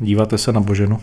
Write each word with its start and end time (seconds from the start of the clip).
Díváte 0.00 0.38
se 0.38 0.52
na 0.52 0.60
Boženu? 0.60 1.00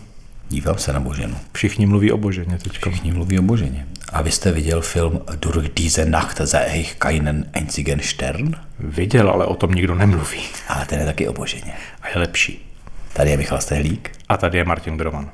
Dívám 0.48 0.78
se 0.78 0.92
na 0.92 1.00
Boženu. 1.00 1.36
Všichni 1.52 1.86
mluví 1.86 2.12
o 2.12 2.16
Boženě 2.16 2.58
teď. 2.58 2.72
Všichni 2.72 3.12
mluví 3.12 3.38
o 3.38 3.42
Boženě. 3.42 3.86
A 4.12 4.22
vy 4.22 4.30
jste 4.30 4.52
viděl 4.52 4.80
film 4.80 5.20
Durch 5.40 5.68
diese 5.74 6.04
Nacht 6.04 6.40
sah 6.44 6.76
ich 6.76 6.94
keinen 6.94 7.44
einzigen 7.52 8.00
Stern? 8.00 8.54
Viděl, 8.80 9.30
ale 9.30 9.46
o 9.46 9.54
tom 9.54 9.70
nikdo 9.70 9.94
nemluví. 9.94 10.40
Ale 10.68 10.86
ten 10.86 10.98
je 11.00 11.06
taky 11.06 11.28
o 11.28 11.32
Boženě. 11.32 11.72
A 12.02 12.08
je 12.08 12.18
lepší. 12.18 12.72
Tady 13.12 13.30
je 13.30 13.36
Michal 13.36 13.60
Stehlík. 13.60 14.10
A 14.28 14.36
tady 14.36 14.58
je 14.58 14.64
Martin 14.64 14.96
Groman. 14.96 15.30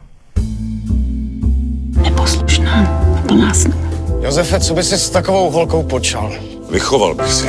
Neposlušná, 2.03 3.05
plná. 3.29 3.53
Josefe, 4.21 4.61
co 4.61 4.75
by 4.75 4.83
si 4.83 4.99
s 4.99 5.11
takovou 5.11 5.51
holkou 5.51 5.83
počal? 5.83 6.33
Vychoval 6.71 7.15
bych 7.15 7.33
si. 7.33 7.49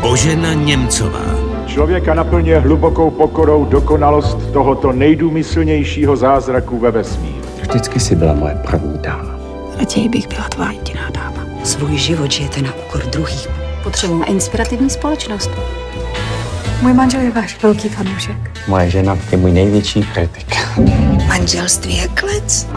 Božena 0.00 0.52
Němcová. 0.52 1.45
Člověka 1.76 2.14
naplňuje 2.14 2.58
hlubokou 2.58 3.10
pokorou 3.10 3.64
dokonalost 3.64 4.52
tohoto 4.52 4.92
nejdůmyslnějšího 4.92 6.16
zázraku 6.16 6.78
ve 6.78 6.90
vesmíru. 6.90 7.46
Vždycky 7.60 8.00
si 8.00 8.16
byla 8.16 8.34
moje 8.34 8.54
první 8.54 8.98
dáma. 8.98 9.38
Raději 9.78 10.08
bych 10.08 10.28
byla 10.28 10.48
tvá 10.48 10.70
jediná 10.70 11.10
dáma. 11.10 11.44
Svůj 11.64 11.98
život 11.98 12.32
žijete 12.32 12.62
na 12.62 12.74
úkor 12.74 13.02
druhých. 13.02 13.48
Potřebujeme 13.82 14.26
inspirativní 14.26 14.90
společnost. 14.90 15.50
Můj 16.82 16.94
manžel 16.94 17.20
je 17.20 17.30
váš 17.30 17.62
velký 17.62 17.88
fanoušek. 17.88 18.36
Moje 18.68 18.90
žena 18.90 19.18
je 19.30 19.38
můj 19.38 19.52
největší 19.52 20.02
kritik. 20.02 20.56
Manželství 21.28 21.96
je 21.96 22.08
klec. 22.08 22.68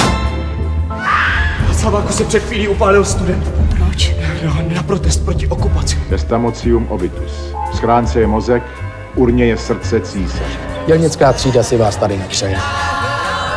Slaváku 1.74 2.14
se 2.14 2.24
před 2.24 2.44
chvílí 2.44 2.68
upálil 2.68 3.06
student. 3.06 3.52
Proč? 3.78 4.12
Na 4.76 4.84
protest 4.84 5.26
proti 5.26 5.48
okupaci. 5.48 5.98
Testamocium 6.10 6.88
obitus. 6.90 7.54
V 7.72 7.76
schránce 7.76 8.20
je 8.20 8.28
mozek, 8.28 8.64
urně 9.19 9.45
je 9.45 9.57
srdce 9.57 10.01
císaře. 10.01 10.45
Dělnická 10.87 11.33
třída 11.33 11.63
si 11.63 11.77
vás 11.77 11.97
tady 11.97 12.17
nepřeje. 12.17 12.57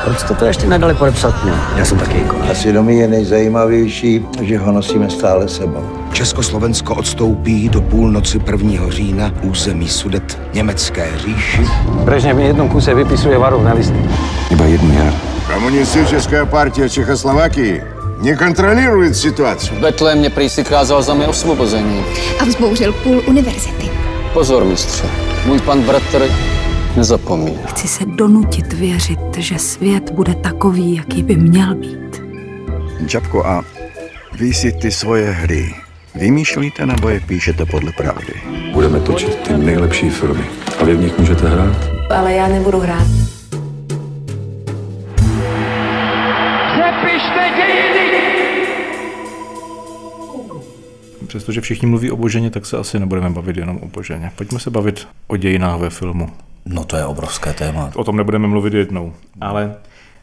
Proč 0.05 0.20
jste 0.20 0.34
to 0.34 0.45
ještě 0.45 0.67
nedali 0.67 0.94
podepsat 0.94 1.44
mě? 1.44 1.54
Já 1.77 1.86
jsem 1.86 1.98
taky 1.99 2.17
jako. 2.17 2.38
A 2.52 2.56
svědomí 2.56 2.97
je 3.00 3.08
nejzajímavější, 3.08 4.25
že 4.42 4.58
ho 4.58 4.72
nosíme 4.72 5.09
stále 5.09 5.47
sebou. 5.47 5.89
Československo 6.14 6.95
odstoupí 6.95 7.70
do 7.70 7.81
půlnoci 7.81 8.42
1. 8.52 8.89
října 8.89 9.31
území 9.42 9.88
Sudet 9.88 10.39
německé 10.53 11.08
říši. 11.17 11.61
Brežněv 11.89 12.36
mi 12.36 12.47
jednom 12.47 12.70
kuse 12.70 12.94
vypisuje 12.94 13.38
varu 13.38 13.64
na 13.64 13.73
listy. 13.73 14.06
Iba 14.50 14.66
jednu 14.66 14.94
jar. 14.94 15.14
Коммунистическая 15.53 16.45
партия 16.45 16.89
Чехословакии 16.89 17.83
не 18.22 18.36
контролирует 18.36 19.16
ситуацию. 19.17 19.80
Betlém 19.80 20.17
mě 20.17 20.30
prý 20.30 20.50
si 20.50 20.64
kázal 20.64 21.02
za 21.03 21.14
mé 21.14 21.28
osvobození. 21.28 22.03
A 22.39 22.45
vzbouřil 22.45 22.94
půl 22.94 23.22
univerzity. 23.28 23.89
Pozor, 24.33 24.66
mistře. 24.66 25.03
Můj 25.47 25.61
pan 25.61 25.83
bratr 25.83 26.29
nezapomíná. 26.97 27.67
Chci 27.67 27.89
se 27.89 28.05
donutit 28.07 28.73
věřit, 28.73 29.21
že 29.39 29.59
svět 29.59 30.12
bude 30.12 30.35
takový, 30.35 30.97
jaký 30.97 31.23
by 31.23 31.37
měl 31.37 31.75
být. 31.75 32.23
Čapko, 33.07 33.47
a 33.47 33.65
vy 34.39 34.55
si 34.55 34.73
ty 34.73 34.91
svoje 34.91 35.31
hry 35.31 35.75
vymýšlíte 36.15 36.87
nebo 36.87 37.09
je 37.09 37.20
píšete 37.20 37.67
podle 37.67 37.93
pravdy? 37.93 38.33
Budeme 38.73 39.01
točit 39.01 39.37
ty 39.37 39.53
nejlepší 39.53 40.11
filmy 40.11 40.45
a 40.81 40.85
vy 40.85 40.95
v 40.95 41.01
nich 41.01 41.19
můžete 41.19 41.48
hrát. 41.48 41.77
Ale 42.11 42.33
já 42.33 42.48
nebudu 42.48 42.79
hrát. 42.79 43.22
Přestože 51.33 51.61
všichni 51.61 51.88
mluví 51.88 52.11
o 52.11 52.16
Boženě, 52.16 52.50
tak 52.50 52.66
se 52.66 52.78
asi 52.78 53.00
nebudeme 53.00 53.30
bavit 53.30 53.56
jenom 53.56 53.77
o 53.77 53.88
Boženě. 53.88 54.33
Pojďme 54.36 54.58
se 54.58 54.70
bavit 54.70 55.08
o 55.27 55.36
dějinách 55.36 55.80
ve 55.80 55.91
filmu. 55.91 56.28
No 56.66 56.84
to 56.84 56.97
je 56.97 57.05
obrovské 57.05 57.52
téma. 57.52 57.91
O 57.94 58.05
tom 58.05 58.16
nebudeme 58.16 58.48
mluvit 58.48 58.74
jednou. 58.74 59.12
Ale 59.41 59.77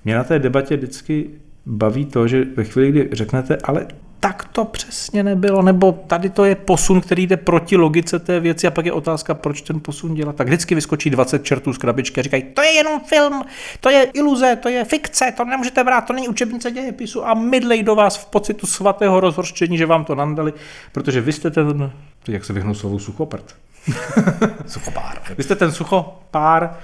mě 0.05 0.15
na 0.15 0.23
té 0.23 0.39
debatě 0.39 0.77
vždycky 0.77 1.29
baví 1.65 2.05
to, 2.05 2.27
že 2.27 2.45
ve 2.55 2.63
chvíli, 2.63 2.91
kdy 2.91 3.09
řeknete, 3.11 3.57
ale 3.63 3.87
tak 4.19 4.45
to 4.51 4.65
přesně 4.65 5.23
nebylo, 5.23 5.61
nebo 5.61 5.91
tady 6.07 6.29
to 6.29 6.45
je 6.45 6.55
posun, 6.55 7.01
který 7.01 7.27
jde 7.27 7.37
proti 7.37 7.77
logice 7.77 8.19
té 8.19 8.39
věci 8.39 8.67
a 8.67 8.71
pak 8.71 8.85
je 8.85 8.91
otázka, 8.91 9.33
proč 9.33 9.61
ten 9.61 9.79
posun 9.79 10.13
dělat. 10.13 10.35
Tak 10.35 10.47
vždycky 10.47 10.75
vyskočí 10.75 11.09
20 11.09 11.43
čertů 11.43 11.73
z 11.73 11.77
krabičky 11.77 12.19
a 12.19 12.23
říkají, 12.23 12.43
to 12.43 12.61
je 12.61 12.71
jenom 12.71 13.01
film, 13.05 13.43
to 13.79 13.89
je 13.89 14.03
iluze, 14.13 14.55
to 14.55 14.69
je 14.69 14.85
fikce, 14.85 15.33
to 15.37 15.45
nemůžete 15.45 15.83
brát, 15.83 16.01
to 16.01 16.13
není 16.13 16.27
učebnice 16.27 16.71
dějepisu 16.71 17.27
a 17.27 17.33
mydlej 17.33 17.83
do 17.83 17.95
vás 17.95 18.17
v 18.17 18.25
pocitu 18.25 18.67
svatého 18.67 19.19
rozhorčení, 19.19 19.77
že 19.77 19.85
vám 19.85 20.05
to 20.05 20.15
nandali, 20.15 20.53
protože 20.91 21.21
vy 21.21 21.33
jste 21.33 21.51
ten, 21.51 21.91
jak 22.27 22.45
se 22.45 22.53
vyhnout 22.53 22.73
slovu 22.73 22.99
suchoprt. 22.99 23.55
Suchopár. 24.67 25.21
Vy 25.37 25.43
jste 25.43 25.55
ten 25.55 25.71
suchopár, 25.71 26.75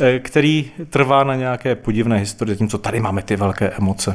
eh, 0.00 0.18
který 0.18 0.70
trvá 0.90 1.24
na 1.24 1.34
nějaké 1.34 1.74
podivné 1.74 2.18
historii, 2.18 2.54
zatímco 2.54 2.78
tady 2.78 3.00
máme 3.00 3.22
ty 3.22 3.36
velké 3.36 3.70
emoce. 3.70 4.14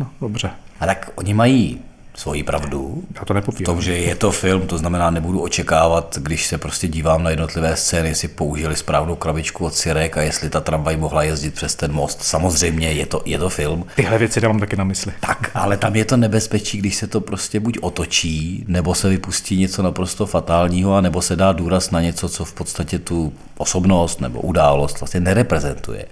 No, 0.00 0.10
dobře. 0.20 0.50
A 0.80 0.86
tak 0.86 1.10
oni 1.16 1.34
mají 1.34 1.80
svoji 2.16 2.42
pravdu. 2.42 3.02
Já 3.14 3.24
to 3.24 3.32
V 3.32 3.36
nepopírám. 3.36 3.74
tom, 3.74 3.82
že 3.82 3.94
je 3.98 4.14
to 4.14 4.30
film, 4.30 4.66
to 4.66 4.78
znamená, 4.78 5.10
nebudu 5.10 5.40
očekávat, 5.40 6.18
když 6.20 6.46
se 6.46 6.58
prostě 6.58 6.88
dívám 6.88 7.22
na 7.22 7.30
jednotlivé 7.30 7.76
scény, 7.76 8.08
jestli 8.08 8.28
použili 8.28 8.76
správnou 8.76 9.16
krabičku 9.16 9.64
od 9.64 9.74
Sirek 9.74 10.16
a 10.16 10.22
jestli 10.22 10.50
ta 10.50 10.60
tramvaj 10.60 10.96
mohla 10.96 11.22
jezdit 11.22 11.54
přes 11.54 11.74
ten 11.74 11.92
most. 11.92 12.22
Samozřejmě 12.22 12.92
je 12.92 13.06
to, 13.06 13.22
je 13.24 13.38
to 13.38 13.48
film. 13.48 13.86
Tyhle 13.96 14.18
věci 14.18 14.40
dávám 14.40 14.60
taky 14.60 14.76
na 14.76 14.84
mysli. 14.84 15.12
Tak, 15.20 15.50
ale 15.54 15.76
tam 15.76 15.96
je 15.96 16.04
to 16.04 16.16
nebezpečí, 16.16 16.78
když 16.78 16.96
se 16.96 17.06
to 17.06 17.20
prostě 17.20 17.60
buď 17.60 17.78
otočí, 17.80 18.64
nebo 18.68 18.94
se 18.94 19.08
vypustí 19.08 19.56
něco 19.60 19.82
naprosto 19.82 20.26
fatálního, 20.26 20.94
a 20.96 21.00
nebo 21.00 21.22
se 21.22 21.36
dá 21.36 21.52
důraz 21.52 21.90
na 21.90 22.00
něco, 22.00 22.28
co 22.28 22.44
v 22.44 22.52
podstatě 22.52 22.98
tu 22.98 23.32
osobnost 23.56 24.20
nebo 24.20 24.40
událost 24.40 25.00
vlastně 25.00 25.20
nereprezentuje. 25.20 26.04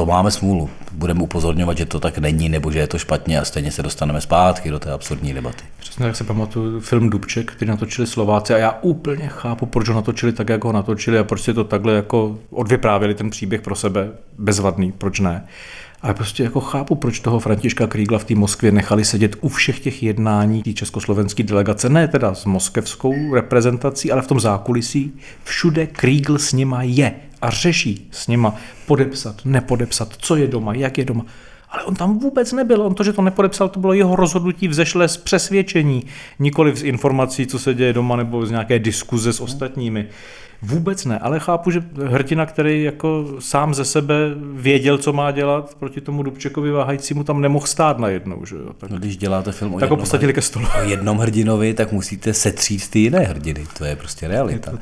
To 0.00 0.06
máme 0.06 0.30
smůlu. 0.30 0.70
Budeme 0.92 1.22
upozorňovat, 1.22 1.78
že 1.78 1.86
to 1.86 2.00
tak 2.00 2.18
není, 2.18 2.48
nebo 2.48 2.70
že 2.70 2.78
je 2.78 2.86
to 2.86 2.98
špatně 2.98 3.40
a 3.40 3.44
stejně 3.44 3.70
se 3.70 3.82
dostaneme 3.82 4.20
zpátky 4.20 4.70
do 4.70 4.78
té 4.78 4.92
absurdní 4.92 5.34
debaty. 5.34 5.64
Přesně 5.80 6.06
tak 6.06 6.16
se 6.16 6.24
pamatuju 6.24 6.80
film 6.80 7.10
Dubček, 7.10 7.52
který 7.52 7.68
natočili 7.68 8.06
Slováci 8.06 8.54
a 8.54 8.58
já 8.58 8.78
úplně 8.82 9.28
chápu, 9.28 9.66
proč 9.66 9.88
ho 9.88 9.94
natočili 9.94 10.32
tak, 10.32 10.48
jak 10.48 10.64
ho 10.64 10.72
natočili 10.72 11.18
a 11.18 11.24
proč 11.24 11.42
si 11.42 11.54
to 11.54 11.64
takhle 11.64 11.94
jako 11.94 12.38
odvyprávěli 12.50 13.14
ten 13.14 13.30
příběh 13.30 13.60
pro 13.60 13.74
sebe 13.74 14.10
bezvadný, 14.38 14.92
proč 14.92 15.20
ne. 15.20 15.44
Ale 16.02 16.14
prostě 16.14 16.42
jako 16.42 16.60
chápu, 16.60 16.94
proč 16.94 17.20
toho 17.20 17.40
Františka 17.40 17.86
Krígla 17.86 18.18
v 18.18 18.24
té 18.24 18.34
Moskvě 18.34 18.72
nechali 18.72 19.04
sedět 19.04 19.36
u 19.40 19.48
všech 19.48 19.80
těch 19.80 20.02
jednání 20.02 20.62
té 20.62 20.72
československé 20.72 21.42
delegace, 21.42 21.88
ne 21.88 22.08
teda 22.08 22.34
s 22.34 22.44
moskevskou 22.44 23.34
reprezentací, 23.34 24.12
ale 24.12 24.22
v 24.22 24.26
tom 24.26 24.40
zákulisí. 24.40 25.12
Všude 25.44 25.86
Krígl 25.86 26.38
s 26.38 26.52
nima 26.52 26.82
je 26.82 27.12
a 27.42 27.50
řeší 27.50 28.08
s 28.10 28.28
nima 28.28 28.54
podepsat, 28.86 29.36
nepodepsat, 29.44 30.14
co 30.18 30.36
je 30.36 30.46
doma, 30.46 30.74
jak 30.74 30.98
je 30.98 31.04
doma. 31.04 31.24
Ale 31.70 31.84
on 31.84 31.94
tam 31.94 32.18
vůbec 32.18 32.52
nebyl. 32.52 32.82
On 32.82 32.94
to, 32.94 33.04
že 33.04 33.12
to 33.12 33.22
nepodepsal, 33.22 33.68
to 33.68 33.80
bylo 33.80 33.92
jeho 33.92 34.16
rozhodnutí 34.16 34.68
vzešlé 34.68 35.08
z 35.08 35.16
přesvědčení, 35.16 36.04
nikoli 36.38 36.76
z 36.76 36.82
informací, 36.82 37.46
co 37.46 37.58
se 37.58 37.74
děje 37.74 37.92
doma, 37.92 38.16
nebo 38.16 38.46
z 38.46 38.50
nějaké 38.50 38.78
diskuze 38.78 39.32
s 39.32 39.40
ostatními. 39.40 40.06
Vůbec 40.62 41.04
ne, 41.04 41.18
ale 41.18 41.40
chápu, 41.40 41.70
že 41.70 41.82
Hrdina, 42.06 42.46
který 42.46 42.82
jako 42.82 43.26
sám 43.38 43.74
ze 43.74 43.84
sebe 43.84 44.14
věděl, 44.54 44.98
co 44.98 45.12
má 45.12 45.30
dělat, 45.30 45.76
proti 45.78 46.00
tomu 46.00 46.22
Dubčekovi 46.22 46.70
váhajícímu 46.70 47.24
tam 47.24 47.40
nemohl 47.40 47.66
stát 47.66 47.98
najednou. 47.98 48.44
Že 48.46 48.56
jo? 48.56 48.72
Tak, 48.78 48.90
No, 48.90 48.98
když 48.98 49.16
děláte 49.16 49.52
film 49.52 49.74
o, 49.74 49.78
tak 49.80 49.86
jednom, 49.86 50.00
posadili 50.00 50.32
ke 50.32 50.42
stolu. 50.42 50.66
o 50.78 50.88
jednom 50.88 51.18
hrdinovi, 51.18 51.74
tak 51.74 51.92
musíte 51.92 52.34
setřít 52.34 52.90
ty 52.90 52.98
jiné 52.98 53.18
hrdiny. 53.18 53.66
To 53.78 53.84
je 53.84 53.96
prostě 53.96 54.28
realita. 54.28 54.72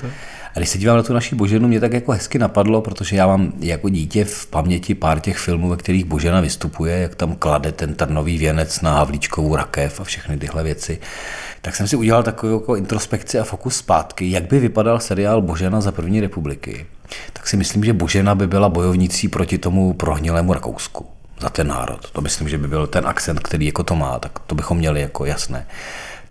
A 0.54 0.58
když 0.58 0.68
se 0.68 0.78
dívám 0.78 0.96
na 0.96 1.02
tu 1.02 1.12
naši 1.12 1.34
Boženu, 1.34 1.68
mě 1.68 1.80
tak 1.80 1.92
jako 1.92 2.12
hezky 2.12 2.38
napadlo, 2.38 2.82
protože 2.82 3.16
já 3.16 3.26
mám 3.26 3.52
jako 3.60 3.88
dítě 3.88 4.24
v 4.24 4.46
paměti 4.46 4.94
pár 4.94 5.20
těch 5.20 5.38
filmů, 5.38 5.68
ve 5.68 5.76
kterých 5.76 6.04
Božena 6.04 6.40
vystupuje, 6.40 6.98
jak 6.98 7.14
tam 7.14 7.36
klade 7.36 7.72
ten 7.72 7.94
trnový 7.94 8.38
věnec 8.38 8.80
na 8.80 8.94
Havlíčkovou 8.94 9.56
rakev 9.56 10.00
a 10.00 10.04
všechny 10.04 10.38
tyhle 10.38 10.62
věci. 10.62 10.98
Tak 11.62 11.76
jsem 11.76 11.88
si 11.88 11.96
udělal 11.96 12.22
takovou 12.22 12.52
jako 12.52 12.76
introspekci 12.76 13.38
a 13.38 13.44
fokus 13.44 13.76
zpátky, 13.76 14.30
jak 14.30 14.44
by 14.48 14.58
vypadal 14.58 15.00
seriál 15.00 15.42
Božena 15.42 15.80
za 15.80 15.92
první 15.92 16.20
republiky. 16.20 16.86
Tak 17.32 17.48
si 17.48 17.56
myslím, 17.56 17.84
že 17.84 17.92
Božena 17.92 18.34
by 18.34 18.46
byla 18.46 18.68
bojovnicí 18.68 19.28
proti 19.28 19.58
tomu 19.58 19.92
prohnilému 19.92 20.52
Rakousku 20.52 21.06
za 21.40 21.48
ten 21.48 21.68
národ. 21.68 22.10
To 22.10 22.20
myslím, 22.20 22.48
že 22.48 22.58
by 22.58 22.68
byl 22.68 22.86
ten 22.86 23.06
akcent, 23.06 23.40
který 23.40 23.66
jako 23.66 23.82
to 23.82 23.96
má, 23.96 24.18
tak 24.18 24.38
to 24.38 24.54
bychom 24.54 24.78
měli 24.78 25.00
jako 25.00 25.24
jasné. 25.24 25.66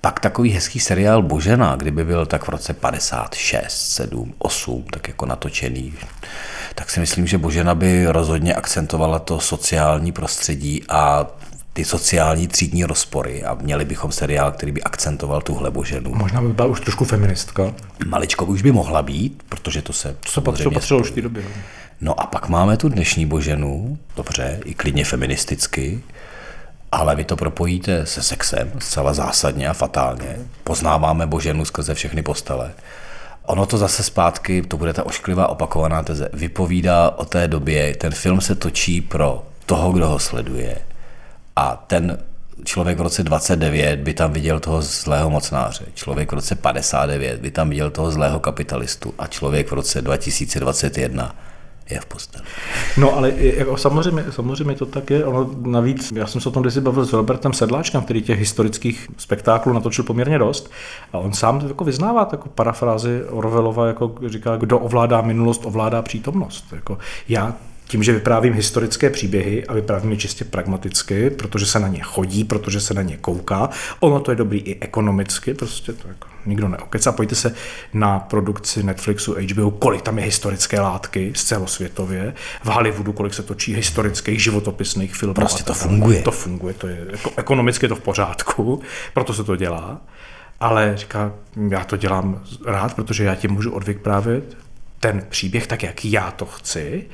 Pak 0.01 0.19
takový 0.19 0.51
hezký 0.51 0.79
seriál 0.79 1.21
Božena, 1.21 1.75
kdyby 1.75 2.03
byl 2.05 2.25
tak 2.25 2.43
v 2.43 2.49
roce 2.49 2.73
56, 2.73 3.73
7, 3.77 4.33
8, 4.37 4.83
tak 4.91 5.07
jako 5.07 5.25
natočený, 5.25 5.93
tak 6.75 6.89
si 6.89 6.99
myslím, 6.99 7.27
že 7.27 7.37
Božena 7.37 7.75
by 7.75 8.05
rozhodně 8.07 8.55
akcentovala 8.55 9.19
to 9.19 9.39
sociální 9.39 10.11
prostředí 10.11 10.83
a 10.89 11.25
ty 11.73 11.85
sociální 11.85 12.47
třídní 12.47 12.85
rozpory 12.85 13.43
a 13.43 13.53
měli 13.53 13.85
bychom 13.85 14.11
seriál, 14.11 14.51
který 14.51 14.71
by 14.71 14.83
akcentoval 14.83 15.41
tuhle 15.41 15.71
Boženu. 15.71 16.15
Možná 16.15 16.41
by 16.41 16.47
byla 16.53 16.67
už 16.67 16.79
trošku 16.79 17.05
feministka. 17.05 17.73
Maličko 18.07 18.45
by 18.45 18.51
už 18.51 18.61
by 18.61 18.71
mohla 18.71 19.01
být, 19.01 19.43
protože 19.49 19.81
to 19.81 19.93
se 19.93 20.15
To 20.25 20.31
se 20.31 20.41
patřilo, 20.41 20.71
patřilo 20.71 20.99
už 20.99 21.11
v 21.11 21.13
té 21.15 21.21
době. 21.21 21.43
no. 21.43 21.49
No 22.01 22.19
a 22.21 22.25
pak 22.25 22.49
máme 22.49 22.77
tu 22.77 22.89
dnešní 22.89 23.25
Boženu, 23.25 23.97
dobře, 24.15 24.59
i 24.65 24.73
klidně 24.73 25.05
feministicky, 25.05 26.01
ale 26.91 27.15
vy 27.15 27.23
to 27.23 27.35
propojíte 27.35 28.05
se 28.05 28.23
sexem 28.23 28.71
zcela 28.79 29.13
zásadně 29.13 29.69
a 29.69 29.73
fatálně. 29.73 30.37
Poznáváme 30.63 31.27
Boženu 31.27 31.65
skrze 31.65 31.93
všechny 31.93 32.23
postele. 32.23 32.73
ono 33.45 33.65
to 33.65 33.77
zase 33.77 34.03
zpátky, 34.03 34.61
to 34.61 34.77
bude 34.77 34.93
ta 34.93 35.05
ošklivá 35.05 35.47
opakovaná 35.47 36.03
teze, 36.03 36.29
vypovídá 36.33 37.09
o 37.09 37.25
té 37.25 37.47
době, 37.47 37.95
ten 37.95 38.11
film 38.11 38.41
se 38.41 38.55
točí 38.55 39.01
pro 39.01 39.43
toho, 39.65 39.91
kdo 39.91 40.07
ho 40.07 40.19
sleduje 40.19 40.77
a 41.55 41.83
ten 41.87 42.17
člověk 42.63 42.97
v 42.97 43.01
roce 43.01 43.23
29 43.23 43.99
by 43.99 44.13
tam 44.13 44.33
viděl 44.33 44.59
toho 44.59 44.81
zlého 44.81 45.29
mocnáře, 45.29 45.85
člověk 45.93 46.31
v 46.31 46.35
roce 46.35 46.55
59 46.55 47.41
by 47.41 47.51
tam 47.51 47.69
viděl 47.69 47.91
toho 47.91 48.11
zlého 48.11 48.39
kapitalistu 48.39 49.13
a 49.17 49.27
člověk 49.27 49.71
v 49.71 49.73
roce 49.73 50.01
2021 50.01 51.35
je 51.89 51.99
v 51.99 52.05
posteli. 52.05 52.45
No 52.97 53.17
ale 53.17 53.33
jako 53.37 53.77
samozřejmě, 53.77 54.25
samozřejmě 54.29 54.75
to 54.75 54.85
tak 54.85 55.09
je. 55.09 55.25
Ono 55.25 55.49
navíc, 55.61 56.13
já 56.15 56.27
jsem 56.27 56.41
se 56.41 56.49
o 56.49 56.51
tom 56.51 56.63
kdysi 56.63 56.81
bavil 56.81 57.05
s 57.05 57.13
Robertem 57.13 57.53
Sedláčkem, 57.53 58.01
který 58.01 58.21
těch 58.21 58.39
historických 58.39 59.07
spektáklů 59.17 59.73
natočil 59.73 60.03
poměrně 60.03 60.39
dost. 60.39 60.71
A 61.13 61.17
on 61.17 61.33
sám 61.33 61.61
jako 61.67 61.83
vyznává 61.83 62.25
takovou 62.25 62.51
parafrázi 62.55 63.23
Orwellova, 63.29 63.87
jako 63.87 64.15
říká, 64.27 64.55
kdo 64.55 64.79
ovládá 64.79 65.21
minulost, 65.21 65.61
ovládá 65.65 66.01
přítomnost. 66.01 66.65
Jako 66.71 66.97
já 67.29 67.53
tím, 67.87 68.03
že 68.03 68.13
vyprávím 68.13 68.53
historické 68.53 69.09
příběhy 69.09 69.65
a 69.65 69.73
vyprávím 69.73 70.11
je 70.11 70.17
čistě 70.17 70.45
pragmaticky, 70.45 71.29
protože 71.29 71.65
se 71.65 71.79
na 71.79 71.87
ně 71.87 71.99
chodí, 72.03 72.43
protože 72.43 72.81
se 72.81 72.93
na 72.93 73.01
ně 73.01 73.17
kouká. 73.17 73.69
Ono 73.99 74.19
to 74.19 74.31
je 74.31 74.37
dobrý 74.37 74.59
i 74.59 74.79
ekonomicky, 74.79 75.53
prostě 75.53 75.93
to 75.93 76.07
jako 76.07 76.27
nikdo 76.47 76.67
neokecá. 76.67 77.11
Pojďte 77.11 77.35
se 77.35 77.55
na 77.93 78.19
produkci 78.19 78.83
Netflixu, 78.83 79.35
HBO, 79.51 79.71
kolik 79.71 80.01
tam 80.01 80.19
je 80.19 80.25
historické 80.25 80.79
látky 80.79 81.31
z 81.35 81.43
celosvětově. 81.43 82.33
V 82.63 82.67
Hollywoodu, 82.67 83.13
kolik 83.13 83.33
se 83.33 83.43
točí 83.43 83.75
historických 83.75 84.43
životopisných 84.43 85.15
filmů. 85.15 85.33
Prostě 85.33 85.63
to 85.63 85.73
funguje. 85.73 86.21
To 86.21 86.31
funguje, 86.31 86.73
to 86.73 86.87
je 86.87 87.05
jako, 87.11 87.31
ekonomicky 87.37 87.85
je 87.85 87.89
to 87.89 87.95
v 87.95 88.01
pořádku, 88.01 88.81
proto 89.13 89.33
se 89.33 89.43
to 89.43 89.55
dělá. 89.55 90.01
Ale 90.59 90.93
říká, 90.95 91.31
já 91.69 91.83
to 91.83 91.97
dělám 91.97 92.43
rád, 92.65 92.95
protože 92.95 93.23
já 93.23 93.35
ti 93.35 93.47
můžu 93.47 93.71
odvyprávět 93.71 94.57
ten 94.99 95.25
příběh 95.29 95.67
tak, 95.67 95.83
jak 95.83 96.05
já 96.05 96.31
to 96.31 96.45
chci 96.45 97.05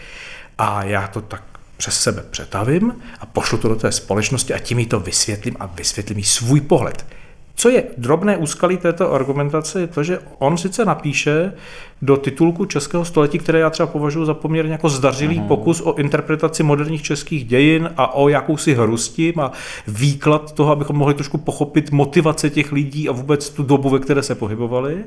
a 0.57 0.83
já 0.83 1.07
to 1.07 1.21
tak 1.21 1.43
přes 1.77 2.01
sebe 2.01 2.23
přetavím 2.29 2.93
a 3.19 3.25
pošlu 3.25 3.57
to 3.57 3.67
do 3.67 3.75
té 3.75 3.91
společnosti 3.91 4.53
a 4.53 4.59
tím 4.59 4.79
jí 4.79 4.85
to 4.85 4.99
vysvětlím 4.99 5.55
a 5.59 5.65
vysvětlím 5.65 6.17
jí 6.17 6.23
svůj 6.23 6.61
pohled. 6.61 7.05
Co 7.55 7.69
je 7.69 7.83
drobné 7.97 8.37
úskalí 8.37 8.77
této 8.77 9.13
argumentace, 9.13 9.79
je 9.79 9.87
to, 9.87 10.03
že 10.03 10.19
on 10.39 10.57
sice 10.57 10.85
napíše 10.85 11.53
do 12.01 12.17
titulku 12.17 12.65
Českého 12.65 13.05
století, 13.05 13.39
které 13.39 13.59
já 13.59 13.69
třeba 13.69 13.87
považuji 13.87 14.25
za 14.25 14.33
poměrně 14.33 14.71
jako 14.71 14.89
zdařilý 14.89 15.39
mm. 15.39 15.47
pokus 15.47 15.81
o 15.81 15.95
interpretaci 15.95 16.63
moderních 16.63 17.01
českých 17.03 17.45
dějin 17.45 17.89
a 17.97 18.15
o 18.15 18.29
jakousi 18.29 18.73
hrustím 18.73 19.39
a 19.39 19.51
výklad 19.87 20.51
toho, 20.51 20.71
abychom 20.71 20.95
mohli 20.95 21.13
trošku 21.13 21.37
pochopit 21.37 21.91
motivace 21.91 22.49
těch 22.49 22.71
lidí 22.71 23.09
a 23.09 23.11
vůbec 23.11 23.49
tu 23.49 23.63
dobu, 23.63 23.89
ve 23.89 23.99
které 23.99 24.23
se 24.23 24.35
pohybovali. 24.35 25.03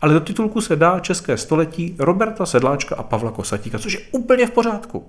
Ale 0.00 0.14
do 0.14 0.20
titulku 0.20 0.60
se 0.60 0.76
dá 0.76 1.00
České 1.00 1.36
století 1.36 1.96
Roberta 1.98 2.46
Sedláčka 2.46 2.96
a 2.96 3.02
Pavla 3.02 3.30
Kosatíka, 3.30 3.78
což 3.78 3.92
je 3.92 4.00
úplně 4.12 4.46
v 4.46 4.50
pořádku. 4.50 5.06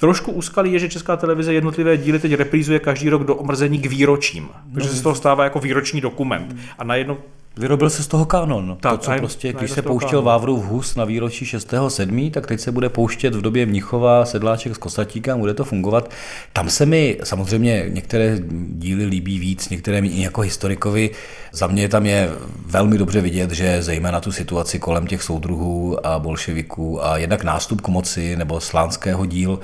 Trošku 0.00 0.32
úskalí 0.32 0.72
je, 0.72 0.78
že 0.78 0.88
Česká 0.88 1.16
televize 1.16 1.54
jednotlivé 1.54 1.96
díly 1.96 2.18
teď 2.18 2.34
reprízuje 2.34 2.78
každý 2.78 3.08
rok 3.08 3.24
do 3.24 3.34
omrzení 3.34 3.78
k 3.78 3.86
výročím. 3.86 4.48
Takže 4.74 4.88
se 4.88 4.96
z 4.96 5.02
toho 5.02 5.14
stává 5.14 5.44
jako 5.44 5.60
výroční 5.60 6.00
dokument. 6.00 6.56
A 6.78 6.84
najednou 6.84 7.18
Vyrobil 7.58 7.90
se 7.90 8.02
z 8.02 8.06
toho 8.06 8.24
kanon. 8.24 8.76
Tak, 8.80 8.92
to, 8.92 8.98
co 8.98 9.12
prostě, 9.18 9.52
když 9.52 9.70
se 9.70 9.82
pouštěl 9.82 10.22
Vávrův 10.22 10.64
hus 10.64 10.94
na 10.96 11.04
výročí 11.04 11.44
6.7., 11.44 12.30
tak 12.30 12.46
teď 12.46 12.60
se 12.60 12.72
bude 12.72 12.88
pouštět 12.88 13.34
v 13.34 13.42
době 13.42 13.66
Mnichova 13.66 14.24
sedláček 14.24 14.74
s 14.74 14.78
kosatíkem, 14.78 15.38
bude 15.38 15.54
to 15.54 15.64
fungovat. 15.64 16.10
Tam 16.52 16.70
se 16.70 16.86
mi 16.86 17.18
samozřejmě 17.24 17.84
některé 17.88 18.38
díly 18.68 19.04
líbí 19.06 19.38
víc, 19.38 19.68
některé 19.68 20.00
mi 20.00 20.22
jako 20.22 20.40
historikovi. 20.40 21.10
Za 21.52 21.66
mě 21.66 21.88
tam 21.88 22.06
je 22.06 22.30
velmi 22.66 22.98
dobře 22.98 23.20
vidět, 23.20 23.50
že 23.50 23.82
zejména 23.82 24.20
tu 24.20 24.32
situaci 24.32 24.78
kolem 24.78 25.06
těch 25.06 25.22
soudruhů 25.22 26.06
a 26.06 26.18
bolševiků 26.18 27.06
a 27.06 27.16
jednak 27.16 27.44
nástup 27.44 27.80
k 27.80 27.88
moci 27.88 28.36
nebo 28.36 28.60
slánského 28.60 29.26
díl, 29.26 29.60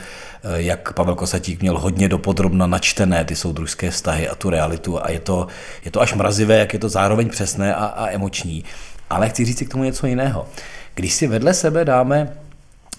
jak 0.54 0.92
Pavel 0.92 1.14
Kosatík 1.14 1.60
měl 1.60 1.78
hodně 1.78 2.08
dopodrobna 2.08 2.66
načtené 2.66 3.24
ty 3.24 3.36
soudružské 3.36 3.90
vztahy 3.90 4.28
a 4.28 4.34
tu 4.34 4.50
realitu 4.50 5.04
a 5.04 5.10
je 5.10 5.20
to, 5.20 5.46
je 5.84 5.90
to 5.90 6.00
až 6.00 6.14
mrazivé, 6.14 6.58
jak 6.58 6.72
je 6.72 6.78
to 6.78 6.88
zároveň 6.88 7.28
přesné 7.28 7.74
a, 7.74 7.84
a 7.84 8.10
emoční. 8.10 8.64
Ale 9.10 9.28
chci 9.28 9.44
říct 9.44 9.58
si 9.58 9.66
k 9.66 9.70
tomu 9.70 9.84
něco 9.84 10.06
jiného. 10.06 10.48
Když 10.94 11.14
si 11.14 11.26
vedle 11.26 11.54
sebe 11.54 11.84
dáme 11.84 12.32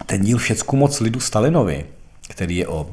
ten 0.05 0.21
díl 0.21 0.37
Všecku 0.37 0.75
moc 0.75 0.99
lidu 0.99 1.19
Stalinovi, 1.19 1.85
který 2.27 2.57
je 2.57 2.67
o 2.67 2.87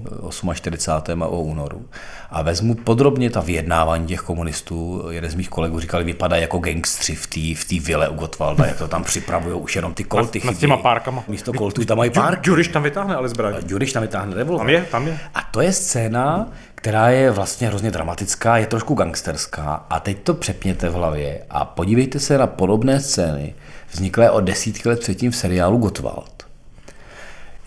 48. 0.55 1.23
a 1.23 1.27
o 1.27 1.41
únoru. 1.41 1.89
A 2.31 2.43
vezmu 2.43 2.75
podrobně 2.75 3.31
ta 3.31 3.41
vyjednávání 3.41 4.07
těch 4.07 4.21
komunistů. 4.21 5.05
Jeden 5.11 5.31
z 5.31 5.35
mých 5.35 5.49
kolegů 5.49 5.81
říkal, 5.81 6.05
vypadá 6.05 6.37
jako 6.37 6.59
gangstři 6.59 7.15
v 7.15 7.27
té 7.27 7.61
v 7.61 7.65
tý 7.69 7.81
vile 7.81 8.09
u 8.09 8.15
Gottwalda, 8.15 8.67
jak 8.67 8.79
to 8.79 8.89
tam 8.89 9.05
připravují 9.05 9.55
už 9.55 9.77
jenom 9.77 9.95
ty 9.95 10.05
kolty. 10.05 10.39
Nad, 10.45 10.45
nad 10.45 10.59
těma 10.59 10.77
párkama. 10.77 11.25
Místo 11.29 11.53
koltů 11.53 11.85
tam 11.85 11.99
mají 11.99 12.11
párky. 12.11 12.51
Juriš 12.51 12.69
tam 12.69 12.83
vytáhne 12.83 13.15
ale 13.15 13.29
zbraň. 13.29 13.55
Juriš 13.67 13.93
tam 13.93 14.03
vytáhne 14.03 14.35
revolver. 14.35 14.67
Tam 14.67 14.75
je, 14.75 14.87
tam 14.91 15.07
je. 15.07 15.19
A 15.35 15.43
to 15.43 15.61
je 15.61 15.73
scéna, 15.73 16.49
která 16.75 17.09
je 17.09 17.31
vlastně 17.31 17.69
hrozně 17.69 17.91
dramatická, 17.91 18.57
je 18.57 18.67
trošku 18.67 18.95
gangsterská 18.95 19.87
a 19.91 20.01
teď 20.01 20.23
to 20.23 20.35
přepněte 20.35 20.89
v 20.89 20.93
hlavě 20.93 21.43
a 21.51 21.65
podívejte 21.65 22.21
se 22.21 22.39
na 22.39 22.47
podobné 22.47 23.01
scény 23.01 23.55
vzniklé 23.91 24.31
o 24.31 24.41
desítky 24.41 24.89
let 24.89 25.01
předtím 25.01 25.31
v 25.31 25.37
seriálu 25.37 25.79
Gottwald. 25.79 26.52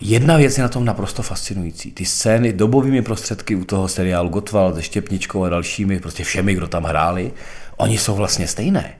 Jedna 0.00 0.36
věc 0.36 0.58
je 0.58 0.62
na 0.62 0.68
tom 0.68 0.84
naprosto 0.84 1.22
fascinující. 1.22 1.92
Ty 1.92 2.04
scény 2.04 2.52
dobovými 2.52 3.02
prostředky 3.02 3.56
u 3.56 3.64
toho 3.64 3.88
seriálu 3.88 4.28
Gottwald 4.28 4.74
se 4.74 4.82
Štěpničkou 4.82 5.44
a 5.44 5.48
dalšími, 5.48 6.00
prostě 6.00 6.24
všemi, 6.24 6.54
kdo 6.54 6.66
tam 6.66 6.84
hráli, 6.84 7.32
oni 7.76 7.98
jsou 7.98 8.14
vlastně 8.14 8.46
stejné. 8.46 8.94